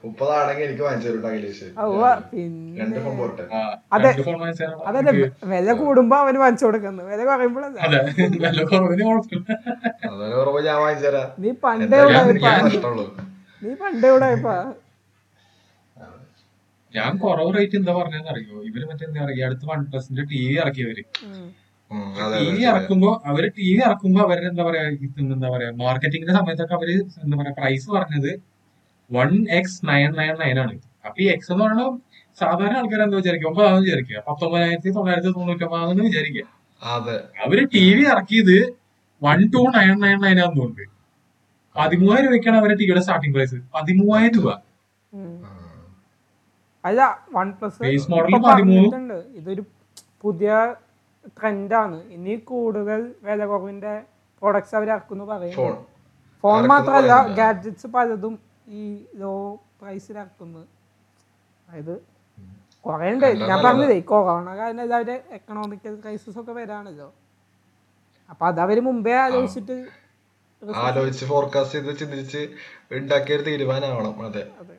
മുപ്പതാണെങ്കിൽ 0.04 0.64
എനിക്ക് 0.64 0.84
അതെ. 3.94 4.10
വില 5.52 5.72
കൂടുമ്പോ 5.80 6.16
അവന് 6.16 6.38
വാങ്ങിച്ചു 6.38 6.64
കൊടുക്കുന്നു. 6.66 7.02
വില 7.10 7.20
കുറയുമ്പോഴല്ല? 7.24 7.78
നീ 11.38 11.50
പണ്ടേ 11.64 12.00
നീ 13.62 13.74
പണ്ടേ 13.82 14.08
ഉടായിപ്പാ 14.16 14.56
ഞാൻ 16.94 17.12
കുറവ് 17.22 17.50
റേറ്റ് 17.56 17.76
എന്താ 17.78 17.92
പറഞ്ഞതെന്ന് 17.98 18.30
അറിയോ? 18.32 18.56
ഇവർ 18.68 18.82
മറ്റേ 18.90 19.04
എന്താ 19.08 19.20
പറയുക 19.22 19.46
അടുത്ത് 19.46 19.66
വൺ 19.70 19.80
പ്ലസിന്റെ 19.86 20.24
ടി 20.30 20.40
വി 20.42 20.54
ഇറക്കിയവര്. 20.62 21.02
ടി 22.34 22.46
വി 22.50 22.62
ഇറക്കുമ്പോ 22.70 23.10
അവർ 23.30 23.44
ടി 23.56 23.66
വി 23.68 23.80
ഇറക്കുമ്പോ 23.86 24.20
അവർ 24.26 24.38
എന്താ 24.50 24.62
പറയാ 24.68 24.84
എന്താ 25.26 25.48
പറയാ 25.54 25.70
മാർക്കറ്റിംഗിന്റെ 25.82 26.34
സമയത്തൊക്കെ 26.38 26.74
അവർ 26.78 26.88
എന്താ 27.24 27.36
പറയാ 27.40 27.54
പ്രൈസ് 27.58 27.88
പറഞ്ഞത് 27.96 28.30
one 29.10 29.30
X 29.58 29.78
nine 29.88 30.10
nine 30.20 30.34
nine 30.42 30.58
ആണ്. 30.64 30.74
അപ്പൊ 31.06 31.18
ഈ 31.24 31.28
എക്സ് 31.34 31.50
എന്ന് 31.52 31.64
പറയുമ്പോൾ 31.64 31.90
സാധാരണ 32.38 32.76
ആൾക്കാർ 32.80 33.00
എന്താ 33.04 33.18
വിചാരിക്കുക 33.20 33.48
ഒമ്പതാണെന്ന് 33.50 33.84
വിചാരിക്കുക 33.86 34.20
പത്തൊമ്പതിനായിരത്തി 34.28 34.90
തൊള്ളായിരത്തി 34.96 35.30
തൊണ്ണൂറ്റൊമ്പതാണെന്ന് 35.36 36.04
വിചാരിക്കുക 36.08 36.46
അവർ 37.44 37.58
ടി 37.74 37.84
വി 37.96 38.04
ഇറക്കിയത് 38.12 38.56
one 39.22 39.40
two 39.54 39.62
nine 39.76 39.96
nine 40.04 40.18
nine 40.24 40.38
ആണെന്നുണ്ട് 40.44 40.82
പതിമൂവായിരം 41.76 42.26
രൂപയ്ക്കാണ് 42.26 42.56
അവരുടെ 42.60 42.76
ടിവിയുടെ 42.80 43.02
സ്റ്റാർട്ടിംഗ് 43.04 43.34
പ്രൈസ് 43.36 43.56
പതിമൂവായിരം 43.74 44.34
രൂപ. 44.38 44.50
അല്ല 46.84 47.00
വൺ 47.32 47.48
പ്ലസ്. 47.58 47.78
ഇതൊരു 49.40 49.62
പുതിയ 50.22 50.50
ട്രെൻഡാണ്. 51.38 51.98
ഇനി 52.16 52.36
കൂടുതൽ 52.52 53.00
വില 53.22 53.46
കുറവിന്റെ 53.46 53.94
പ്രൊഡക്ട്സ് 54.42 54.74
അവർ 54.78 54.88
ഇറക്കുന്നു 54.90 55.24
പറയും 55.24 55.56
ഫോൺ 56.44 56.62
മാത്രമല്ല 56.72 57.12
ഗാഡ്ജറ്റ്സ് 57.38 57.86
പലതും 57.86 58.34
ഈ 58.80 58.82
ലോ 59.14 59.34
പ്രൈസിൽ 59.80 60.18
ഇറക്കുന്നു. 60.18 60.62
അതായത് 61.68 61.94
കുറേ 62.86 63.08
ഉണ്ട്. 63.12 63.26
ഞാൻ. 63.42 63.58
പറഞ്ഞതേ 63.66 64.00
കൊറോണ 64.12 64.56
കാരണം 64.56 64.82
എല്ലാവരുടെ 64.82 65.16
എക്കണോമിക്കൽ 65.38 65.94
ക്രൈസിസ് 66.02 66.38
ഒക്കെ 66.38 66.52
വരാണല്ലോ. 66.52 67.08
അപ്പൊ 68.30 68.46
അതവര് 68.46 68.80
മുമ്പേ 68.80 69.14
ആലോചിച്ചിട്ട് 69.24 69.76
ആലോചിച്ച് 70.84 71.24
ഫോർകാസ്റ്റ് 71.24 71.78
ചെയ്ത് 71.78 71.98
ചിന്തിച്ച് 71.98 72.42
ഉണ്ടാക്കിയ 72.90 73.36
ഒരു 73.36 73.44
തീരുമാനമാവണം. 73.48 74.14
അതെ. 74.26 74.42
അതെ. 74.62 74.76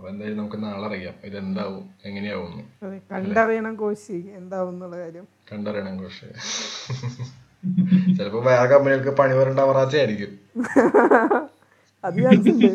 കറക്റ്റ് 0.00 0.06
ആണ് 0.06 0.06
അപ്പൊ 0.06 0.08
എന്തായാലും 0.10 0.38
നമുക്ക് 0.38 0.58
നാളെ 0.64 0.86
അറിയാം 0.88 1.14
ഇതെന്താവും 1.28 1.84
എങ്ങനെയാവും 2.08 2.52
അതെ, 2.84 2.96
കണ്ടറിയണം 3.10 3.74
കോശി 3.80 4.18
എന്താവും 4.38 4.70
എന്നുള്ള 4.74 4.96
കാര്യം. 5.02 5.26
കണ്ടറിയണം 5.50 5.94
കോശി. 6.00 6.26
ചിലപ്പോ 8.16 8.40
വേറെ 8.46 8.66
കമ്പനികൾക്ക് 8.70 9.12
പണി 9.18 9.34
വരേണ്ട 9.38 9.60
അവറാച്ചായിരിക്കും 9.66 10.32
അത് 12.04 12.18
ചാൻസ് 12.18 12.50
ഉണ്ട്. 12.52 12.68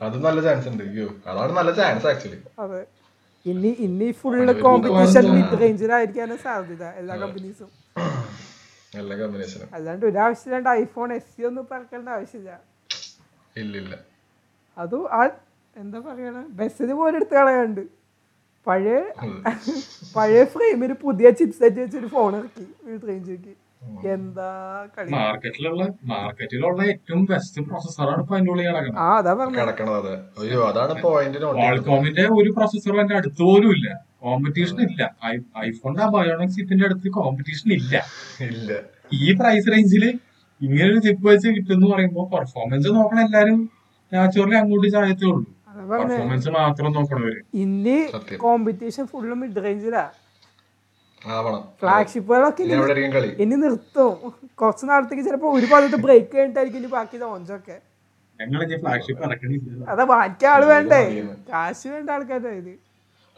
അത് 0.00 0.16
നല്ല 0.24 0.38
ചാൻസ് 0.46 0.68
ഉണ്ട്. 0.70 0.82
അയ്യോ 0.86 1.06
അതാണ് 1.30 1.52
നല്ല 1.58 1.70
ചാൻസ് 1.78 2.06
ആക്ച്വലി 2.10 2.38
അതെ. 2.62 2.80
ഇനി 3.46 3.70
ഇനി 3.86 4.08
ഫുള്ള് 4.20 4.52
കോമ്പറ്റീഷൻ 4.64 5.24
മിഡ് 5.36 5.56
റേഞ്ചിലായിരിക്കാനും 5.62 6.38
സാധ്യത 6.44 6.84
എല്ലാ 7.00 7.14
കമ്പനീസും 7.22 7.70
എല്ലാ 9.00 9.14
കമ്പനീസിനും 9.20 9.68
അല്ലാണ്ട് 9.76 10.04
ഒരാവശ്യമില്ലാണ്ട് 10.08 10.70
ഐഫോൺ 10.80 11.10
എസ് 11.16 11.30
സി 11.32 11.46
ഒന്നും 11.48 11.64
പറക്കേണ്ട 11.70 12.08
ആവശ്യമില്ല. 12.16 12.50
ഇല്ല 13.56 13.74
ഇല്ല 13.82 13.94
അതും 14.76 15.04
ആ 15.12 15.22
എന്താ 15.76 15.98
പറയണ? 16.06 16.38
ബസ്സിന് 16.58 16.94
പോലെ 16.98 17.14
എടുത്ത് 17.18 17.34
കളയാണ്ട്. 17.38 17.82
പഴയ 18.66 18.96
പഴയ 20.16 20.40
ഫ്രെയിമിൽ 20.52 20.90
പുതിയ 21.04 21.26
ചിപ്സ് 21.38 21.60
സെറ്റ് 21.62 21.80
വെച്ചൊരു 21.82 22.08
ഫോൺ 22.14 22.32
ഇറക്കി 22.38 22.64
റേഞ്ച് 23.08 23.30
നോക്കി 23.32 23.54
എന്താ 24.12 24.48
കളി? 24.96 25.08
മാർക്കറ്റിലുള്ള 25.14 25.82
മാർക്കറ്റിലുള്ള 26.10 26.80
ഏറ്റവും 26.92 27.22
ബെസ്റ്റ് 27.30 27.62
പ്രൊസസ്സറാണ് 27.68 28.20
ഇപ്പൊ 28.22 28.34
അതിന്റെ 28.36 28.52
ഉള്ളിൽ 28.52 28.66
കിടക്കുന്നത് 28.68 29.00
ആ 29.04 29.08
അതാ 29.20 29.32
പറഞ്ഞത് 29.38 30.12
അയ്യോ 30.40 30.60
അതാണ് 30.68 30.94
പോയിന്റ് 31.06 31.40
നോട്ട് 31.44 31.58
വാൾകോമിന്റെ 31.62 32.24
ഒരു 32.38 32.50
പ്രോസസ്സർ 32.58 33.00
എന്റെ 33.02 33.16
അടുത്ത് 33.20 33.42
പോലും 33.42 33.70
ഇല്ല. 33.76 33.88
കോമ്പറ്റീഷൻ 34.22 34.78
ഇല്ല. 34.88 35.00
ഐഫോണിന്റെ 35.66 36.06
ബയോണിക് 36.14 36.54
ചിപ്പിന്റെ 36.56 36.84
അടുത്ത് 36.88 37.10
കോമ്പറ്റീഷൻ 37.18 37.68
ഇല്ല. 37.78 37.94
ഇല്ല. 38.48 38.70
ഈ 39.20 39.32
പ്രൈസ് 39.40 39.68
റേഞ്ചിൽ 39.74 40.04
ഇങ്ങനെ 40.60 40.86
ഒരു 40.90 41.00
ചിപ്പ് 41.06 41.24
വെച്ച് 41.28 41.48
കിട്ടുമെന്ന് 41.56 41.88
പറയുമ്പോൾ 41.92 42.26
പെർഫോമൻസ് 42.34 42.92
നോക്കണ 42.98 43.20
എല്ലാരും 43.26 43.58
നാച്ചുറലി 44.12 44.56
അങ്ങോട്ട് 44.60 44.88
ചായത്തേ 44.94 45.26
ഉള്ളൂ. 45.32 45.44
പെർഫോമൻസ് 45.90 46.50
മാത്രം 46.58 46.90
നോക്കണവര് 46.96 47.40
ഇനി 47.62 47.96
സത്യം. 48.16 48.38
കോമ്പറ്റീഷൻ 48.44 49.04
ഫുള്ള് 49.12 49.36
മിഡ് 49.42 49.64
റേഞ്ചിലാ 49.66 50.04
ഫ്ലാഗ്ഷിപ്പുകളൊക്കെ 51.80 52.62
ഇനി 53.42 53.56
നിർത്തും. 53.64 54.12
കുറച്ച് 54.60 54.84
നാളത്തേക്ക് 54.90 55.24
ചിലപ്പോ 55.28 55.48
ഒരു 55.58 55.66
ഭാഗത്ത് 55.72 55.98
ബ്രേക്ക് 56.04 56.30
കഴിഞ്ഞിട്ടായിരിക്കും 56.36 56.80
ഇനി 56.82 56.90
ബാക്കി 56.98 57.16
ലോഞ്ചൊക്കെ 57.24 57.76
അതാ 59.92 60.04
ബാക്കി 60.12 60.44
ആൾ 60.52 60.62
വേണ്ടേ? 60.70 61.02
കാശ് 61.50 61.86
വേണ്ട 61.94 62.08
ആൾക്കാരുടെ 62.14 62.52
ഇത് 62.62 62.72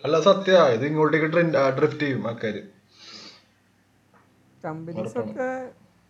അല്ല 0.04 0.16
സത്യ 0.28 0.52
ഇത് 0.76 0.84
ഇങ്ങോട്ടേക്ക് 0.90 1.28
ഡ്രിഫ്റ്റ് 1.78 2.04
ചെയ്യും 2.04 2.22
ആൾക്കാര്. 2.28 2.62
കമ്പനീസ് 4.64 5.16
ഒക്കെ 5.22 5.50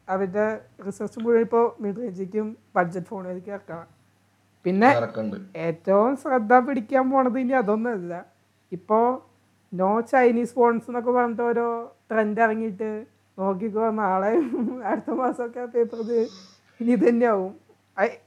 അവരുടെ 0.09 0.47
റിസർച്ച് 0.87 1.19
മുഴുവൻ 1.25 1.43
ഇപ്പോൾ 1.47 1.65
മിഡ് 1.83 2.01
റേഞ്ചിക്കും 2.03 2.47
ബഡ്ജറ്റ് 2.77 3.09
ഫോണിലേക്ക് 3.11 3.51
ഇറക്കണം. 3.57 3.89
പിന്നെ 4.65 4.91
ഏറ്റവും 5.67 6.13
ശ്രദ്ധ 6.23 6.53
പിടിക്കാൻ 6.67 7.05
പോണത് 7.11 7.39
ഇനി 7.43 7.55
അതൊന്നുമല്ല. 7.61 8.13
ഇപ്പോ 8.73 8.99
നോ 9.73 9.91
ചൈനീസ് 10.13 10.55
ഫോൺസ് 10.57 10.89
എന്നൊക്കെ 10.91 11.13
പറഞ്ഞിട്ട് 11.17 11.45
ഓരോ 11.51 11.67
ട്രെൻഡ് 12.11 12.43
ഇറങ്ങിയിട്ട് 12.45 12.91
നോക്കിക്കോ 13.39 13.85
നാളെ 14.01 14.33
അടുത്ത 14.91 15.11
മാസമൊക്കെ 15.21 15.63
പേപ്പർ 15.75 16.01
ഇത് 16.05 16.19
ഇനി 16.81 16.93
ഇത് 16.97 17.05
തന്നെയാവും 17.09 17.53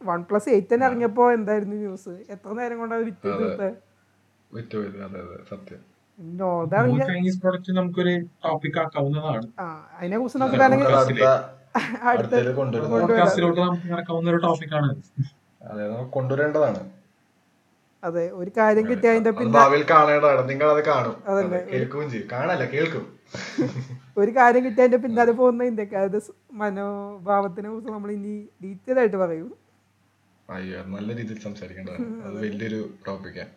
വൺ 0.09 0.19
പ്ലസ് 0.27 0.49
എയ്റ്റ് 0.53 0.71
തന്നെ 0.73 0.85
ഇറങ്ങിയപ്പോൾ 0.89 1.29
എന്തായിരുന്നു 1.37 1.77
ന്യൂസ് 1.81 2.13
എത്ര 2.33 2.49
നേരം 2.59 2.77
കൊണ്ടാണ് 2.81 3.05
വിറ്റ് 3.07 3.21
തീർത്തത് 3.23 3.67
അതെ 5.05 5.19
അതെ 5.21 5.37
സത്യം. 5.49 5.79
നോ 6.37 6.49
ഇറങ്ങിയ 6.73 7.05
ചൈനീസ് 7.09 7.39
പ്രോഡക്റ്റ് 7.41 7.71
നമുക്കൊരു 7.79 8.13
ടോപ്പിക് 8.45 8.77
ആക്കാവുന്നതാണ്. 8.83 9.47
ആ 9.59 9.65
അതിനെ 9.97 10.17
കുറിച്ച് 10.17 10.37
നമുക്ക് 10.37 10.61
അടുത്ത 12.11 12.35
ടോപ്പിക്കാണ് 14.45 14.87
നമുക്ക് 14.87 15.25
കൊണ്ടുവരേണ്ടതാണ്. 16.15 16.81
അതെ 18.03 18.23
ഒരു 18.39 18.51
കാര്യം 18.57 18.85
കിട്ടിയ 18.89 19.11
അതിന്റെ 19.13 19.31
ഭാവിയിൽ 19.57 19.83
കാണേണ്ടതാണ്. 19.91 20.41
നിങ്ങൾ 20.49 20.67
അത് 20.73 20.81
കാണും 20.89 21.15
കേൾക്കുകയും 21.71 22.09
ചെയ്യും. 22.13 22.27
കാണല്ല 22.33 22.65
കേൾക്കും. 22.73 23.05
ഒരു 24.21 24.31
കാര്യം 24.37 24.61
കിട്ടിയ 24.65 24.83
അതിന്റെ 24.85 24.99
പിന്നാലെ 25.05 25.33
പോകുന്ന 25.39 25.63
ഇന്ത്യക്കാരുടെ 25.71 26.19
മനോഭാവത്തിനെ 26.61 27.67
കുറിച്ച് 27.71 27.91
നമ്മൾ 27.95 28.11
ഇനി 28.17 28.35
ഡീറ്റെയിൽ 28.63 28.99
ആയിട്ട് 29.01 29.17
പറയും. 29.23 29.49
അയ്യോ 30.55 30.81
നല്ല 30.95 31.09
രീതിയിൽ 31.19 31.39
സംസാരിക്കേണ്ടതാണ്. 31.47 32.05
അത് 32.27 32.35
വലിയൊരു 32.43 32.81
ടോപ്പിക്കാണ് 33.07 33.53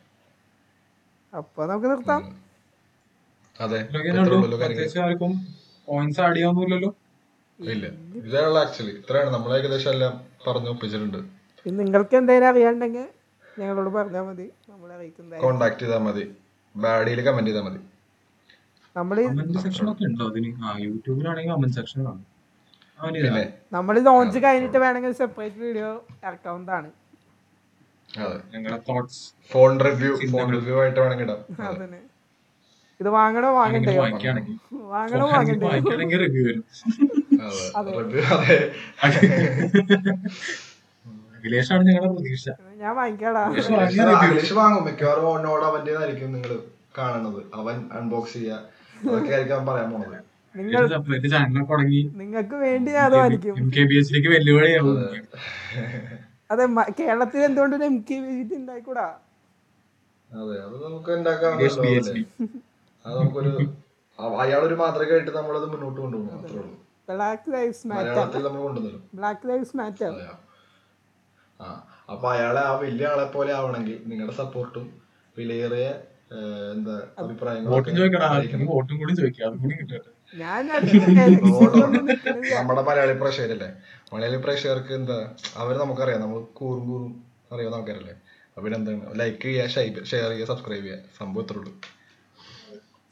അപ്പൊ 1.32 1.60
നമുക്ക് 1.70 1.88
നിർത്താം. 1.92 2.22
അതെ 3.60 3.78
ആർക്കും 5.06 5.32
പോയിന്റ്സ് 5.88 6.20
ആഡ് 6.26 6.40
ഇല്ല 7.60 7.86
ഇതാണ് 8.28 8.58
ആക്ച്വലി 8.62 8.92
ഇത്രയാണ്. 9.00 9.30
നമ്മൾ 9.36 9.50
ഏകദേശം 9.56 9.90
എല്ലാം 9.94 10.12
പറഞ്ഞു 10.46 10.70
ഒപ്പിച്ചിട്ടുണ്ട്. 10.74 11.20
നിങ്ങൾക്ക് 11.66 12.16
എന്തെങ്കിലും 12.16 12.48
അറിയാണ്ടെങ്കിൽ 12.48 13.06
ഞങ്ങളോട് 13.58 13.90
പറഞ്ഞാൽ 13.90 14.22
മതി. 14.22 14.46
നമ്മളെ 14.70 14.94
അറിയിക്കുന്നതായി 14.94 15.42
കോണ്ടാക്ട് 15.44 15.80
ചെയ്താൽ 15.80 15.98
മതി. 15.98 16.24
ബാഡിയിൽ 16.74 17.20
കമന്റ് 17.20 17.50
ചെയ്താൽ 17.50 17.62
മതി. 17.62 17.80
നമ്മൾ 18.96 19.16
കമന്റ് 19.28 19.58
സെക്ഷൻ 19.58 19.86
ഒക്കെ 19.92 20.04
ഉണ്ടോ 20.04 20.24
അതിന്? 20.28 20.50
ആ 20.64 20.76
യൂട്യൂബിലാണെങ്കിൽ 20.78 21.52
കമന്റ് 21.54 21.74
സെക്ഷൻ 21.74 21.98
കാണും. 22.06 22.24
അവന് 23.00 23.18
പിന്നെ? 23.26 23.44
നമ്മൾ 23.72 23.94
ലോഞ്ച് 24.00 24.38
കഴിഞ്ഞിട്ട് 24.44 24.78
വേണമെങ്കിൽ 24.78 25.12
സെപ്പറേറ്റ് 25.20 25.56
വീഡിയോ 25.56 25.90
ഇറക്കാവുന്നതാണ്. 26.24 26.88
അതെ. 28.08 28.36
ഞങ്ങളുടെ 28.54 28.80
thoughts 28.88 29.20
phone 29.50 29.80
review 29.80 30.12
phone 30.32 30.46
review 30.54 30.80
ആയിട്ട് 30.80 31.00
വേണമെങ്കിൽ 31.00 31.26
ഇടാം. 31.26 31.42
അതന്നെ. 31.68 32.00
ഇത് 33.00 33.08
വാങ്ങണോ 33.10 33.50
വാങ്ങണ്ടേ? 33.54 33.92
വാങ്ങണോ 34.90 35.26
വാങ്ങണ്ടേ? 35.26 35.66
വായിക്കുകയാണെങ്കിൽ 35.66 36.18
റിവ്യൂ 36.24 36.42
വരും. 36.48 36.64
അതെ. 37.76 38.58
റിവ്യൂ 41.42 41.60
അഖിലേഷാണ് 41.60 41.82
ഞങ്ങളുടെ 41.88 42.12
പ്രതീക്ഷ. 42.12 42.46
ഞാൻ 42.74 42.92
വാങ്ങിക്കാടാ. 42.96 43.42
വാങ്ങും. 44.54 44.82
മിക്കവാറും 44.84 45.26
ഓനോട് 45.28 45.64
അവന്റെ 45.64 45.92
നിങ്ങൾ 46.26 46.52
കാണുന്നത്. 46.98 47.40
അവൻ 47.54 47.76
അൺബോക്സ് 47.92 48.34
ചെയ്യാൻ 48.34 48.62
അതൊക്കെ 49.00 49.32
ആയിരിക്കും 49.32 49.56
അവൻ 49.56 49.66
പറയാൻ 49.66 49.90
പോണത്. 49.92 50.18
നിങ്ങൾക്ക് 52.20 52.56
വേണ്ടി 52.56 52.90
ഞാൻ 52.92 53.12
അത്. 53.14 53.36
കേരളത്തിൽ 56.98 57.40
എന്തുകൊണ്ട് 57.44 57.84
എം 57.84 57.96
കെ 58.00 58.16
വിജിറ്റ് 58.18 58.54
ഉണ്ടായിക്കൂടാ 58.54 59.06
അതെ 60.30 60.56
അത് 60.64 60.74
നമുക്ക് 60.84 61.10
ഉണ്ടാക്കാൻ 61.10 61.52
ബി 61.56 61.64
എച്ച് 61.64 61.80
ബി 62.10 62.22
അത് 63.04 63.14
നമുക്കൊരു 63.18 63.52
അയാളൊരു 64.40 64.74
മാതൃകയായിട്ട് 64.74 65.30
നമ്മളത് 65.30 65.66
മുന്നോട്ട് 65.72 66.00
കൊണ്ടുപോകും 66.00 66.34
അത്രേ 66.38 66.58
ഉള്ളൂ. 66.58 66.74
Black 67.10 67.52
life 67.52 67.86
matter 67.86 68.26
black 69.14 69.48
lives 69.48 69.76
matter? 69.76 70.10
ആ 71.60 71.68
അപ്പൊ 72.12 72.26
അയാളെ 72.34 72.60
ആ 72.68 72.72
വലിയ 72.84 73.06
ആളെ 73.12 73.26
പോലെ 73.34 73.50
ആവണമെങ്കിൽ 73.58 73.98
നിങ്ങളുടെ 74.10 74.34
സപ്പോർട്ടും 74.40 74.86
വിലയേറിയ 75.36 75.86
എന്താ 76.74 76.94
അഭിപ്രായങ്ങളും 77.20 77.72
വോട്ടും 78.72 78.96
കൂടി 79.00 79.12
ചോദിക്കാം. 79.20 79.46
അതും 79.48 79.60
കൂടി 79.62 79.74
കിട്ടട്ടെ. 79.80 80.10
നമ്മുടെ 82.56 82.82
മലയാളി 82.88 83.14
പ്രേക്ഷകരല്ലേ? 83.22 83.68
മലയാളി 84.12 84.38
പ്രേക്ഷകർക്ക് 84.44 84.92
എന്താ 84.98 85.18
അവർ 85.62 85.74
നമുക്കറിയാം. 85.82 86.20
നമ്മൾ 86.24 86.38
കൂറും 86.58 86.84
കൂറും 86.90 87.12
അറിയാവുന്ന 87.54 87.78
ആൾക്കാരല്ലേ. 87.80 88.14
അപ്പൊ 88.48 88.62
പിന്നെ 88.64 88.76
എന്താണ്? 88.80 89.02
ലൈക്ക് 89.20 89.42
ചെയ്യുക 89.46 89.66
ഷെയർ 90.10 90.28
ചെയ്യുക 90.32 90.46
സബ്സ്ക്രൈബ് 90.50 90.84
ചെയ്യുക 90.86 90.98
സംഭവം 91.18 91.42
ഇത്രേ 91.44 91.58
ഉള്ളൂ. 91.60 91.72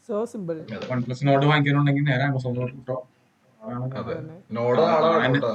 So 0.09 0.19
simple 0.33 0.59
one 0.93 1.01
plus 1.07 1.27
note 1.31 1.47
വാങ്ങിക്കാനുണ്ടെങ്കിൽ 1.51 2.07
നേരെ 2.11 2.25
ആമസോണിലോട്ട് 2.29 2.75
കിട്ടോ 2.79 2.99
അതെ. 4.01 4.15
നോട് 4.59 4.81
നാളെ 4.83 5.09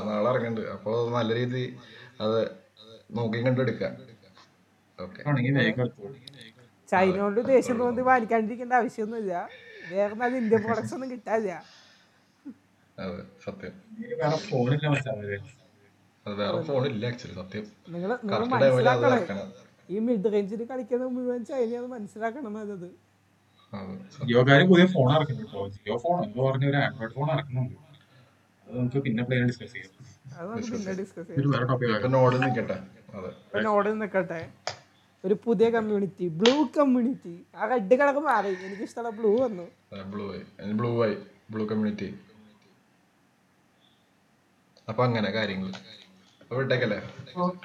നാളെ 0.09 0.27
ഇറങ്ങുന്നുണ്ട്. 0.31 0.63
അപ്പൊ 0.75 0.91
നല്ല 1.17 1.29
രീതി 1.39 1.63
അത് 2.25 2.37
നോക്കി 3.09 3.39
കണ്ടെടുക്കാം 3.45 3.93
ചൈനയോട് 6.89 7.39
ദേഷ്യം 7.49 7.77
തോന്നി 7.81 8.01
വാങ്ങിക്കാണ്ടിരിക്കേണ്ട 8.09 8.73
ആവശ്യമൊന്നുമില്ല. 8.79 9.33
വേറെ 9.91 10.13
നല്ല 10.21 10.35
ഇന്ത്യൻ 10.41 10.61
പ്രൊഡക്ട്സ് 10.65 10.93
ഒന്നും 10.97 11.09
കിട്ടാതില്ല 11.13 11.53
അതെ 16.25 16.25
അത് 16.25 16.27
അത് 16.27 16.41
ഈ 19.89 19.99
മിഡ് 20.05 20.29
റേഞ്ചിൽ 20.33 20.61
കളിക്കുന്ന 20.69 21.05
മുഴുവൻ 21.15 21.41
ചൈനയാണ് 21.49 21.87
മനസ്സിലാക്കണം 21.93 22.53
അതത് 22.59 22.85
അതെ. 23.73 23.93
ജിയോക്കാര് 24.27 24.63
പുതിയ 24.71 24.85
ഫോൺ 24.93 25.09
ഇറക്കുന്നുണ്ട് 25.15 25.73
ജിയോ 25.77 25.95
ഫോൺ 26.03 26.17
എന്ന് 26.25 26.41
പറഞ്ഞ 26.47 26.65
ഒരു 26.71 26.77
ആൻഡ്രോയിഡ് 26.83 27.13
ഫോൺ 27.17 27.27
ഇറക്കുന്നുണ്ട്. 27.35 27.73
അത് 27.75 27.82
നമുക്ക് 28.67 28.97
പിന്നെ 28.97 29.23
പ്ലെയിൻ 29.23 29.45
ഡിസ്കസ് 29.47 29.73
ചെയ്യാം. 29.73 29.91
അത് 30.37 30.47
പിന്നെ 30.71 30.93
ഡിസ്കസ് 31.01 31.27
ചെയ്യാം. 31.27 31.39
ഒരു 31.41 31.47
വേറെ 31.47 31.65
ടോപ്പിക് 31.65 31.91
ഇപ്പൊ 31.95 33.61
നോട് 33.67 33.89
നിക്കട്ടെ? 34.01 34.41
ഒരു 35.23 35.35
പുതിയ 35.45 35.69
കമ്മ്യൂണിറ്റി 35.69 36.27
ബ്ലൂ 36.39 36.53
കമ്മ്യൂണിറ്റി 36.77 37.33
ആ 37.55 37.67
റെഡ് 37.69 37.95
കളർ 37.99 38.17
മാറി. 38.19 38.51
എനിക്ക് 38.65 38.83
ഇഷ്ടമുള്ള 38.83 39.09
ബ്ലൂ 39.09 39.31
വന്നു 39.41 39.65
ബ്ലൂ 40.11 40.25
ആയി. 40.33 40.43
ബ്ലൂ 40.79 40.91
ആയി. 41.03 41.15
ബ്ലൂ 41.51 41.65
കമ്മ്യൂണിറ്റി 41.65 42.09
അപ്പൊ 44.89 45.01
അങ്ങനെ 45.03 45.29
കാര്യങ്ങൾ 45.31 45.69
വിട്ടേക്കല്ലേ? 46.51 46.99
ഓക്കെ. 47.37 47.55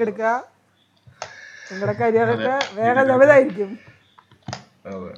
എടുക്കുക. 0.00 0.30
നിങ്ങളുടെ 1.68 1.94
കരിയറൊക്കെ 2.00 2.56
വേറെ 2.74 3.02
ലെവലായിരിക്കും 3.02 3.70
അതെ. 4.86 5.12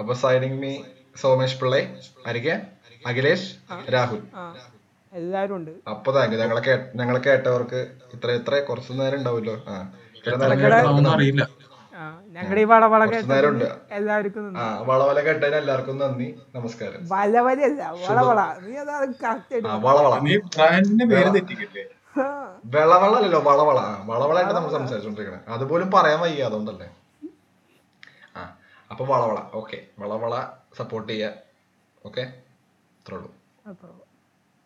അപ്പൊ 0.00 0.14
സൈനിങ് 0.14 0.58
മീ 0.62 0.72
സോമേഷ് 1.16 1.60
പിള്ളേ 1.60 1.80
ആയിരിക്കെ 2.26 2.54
അഖിലേഷ് 3.06 3.48
രാഹുൽ. 3.94 4.20
എല്ലാവരും 5.12 5.56
ഉണ്ട്. 5.56 5.70
അപ്പൊ 5.88 6.12
താങ്ക് 6.12 6.36
ഞങ്ങളെ 6.36 6.60
ഞങ്ങളെ 6.94 7.20
കേട്ടവർക്ക് 7.20 7.80
ഇത്ര 8.12 8.30
ഇത്ര 8.30 8.60
കുറച്ചു 8.60 8.92
നേരം 8.92 9.18
ഉണ്ടാവുമല്ലോ. 9.18 9.54
ആ. 9.68 9.76
ഞങ്ങളുടെ 12.34 12.60
ഈ 12.60 12.64
വളവള 12.64 13.02
കുറച്ച് 13.04 13.30
നേരം 13.30 13.48
ഉണ്ട്. 13.48 13.64
എല്ലാവർക്കും 13.90 14.44
കേട്ടതിന് 15.24 15.56
എല്ലാവർക്കും 15.56 15.98
നന്ദി. 15.98 16.28
നമസ്കാരം. 16.54 17.00
വലവലല്ല 17.08 17.82
വളവള 18.04 18.40
നീ 18.60 18.74
അതാ 18.76 18.96
കറക്റ്റ് 19.24 19.54
ആ 19.54 19.54
ആയിട്ട് 19.54 19.68
വളവള 23.48 23.80
വളവളായിട്ട് 24.06 24.54
നമ്മൾ 24.54 24.70
സംസാരിച്ചോണ്ടിരിക്കണേ. 24.70 25.40
അതുപോലും 25.48 25.90
പറയാൻ 25.90 26.20
വയ്യ 26.20 26.42
അതുകൊണ്ടല്ലേ. 26.44 26.88
അപ്പൊ 28.90 29.04
വളവള. 29.04 29.38
ഓക്കെ 29.54 29.86
വളവള 29.98 30.34
സപ്പോർട്ട് 30.76 31.12
ചെയ്യാ. 31.12 31.30
ഓക്കെ 32.06 32.20
അത്രേ 33.00 33.16
ഉള്ളൂ. 33.16 33.99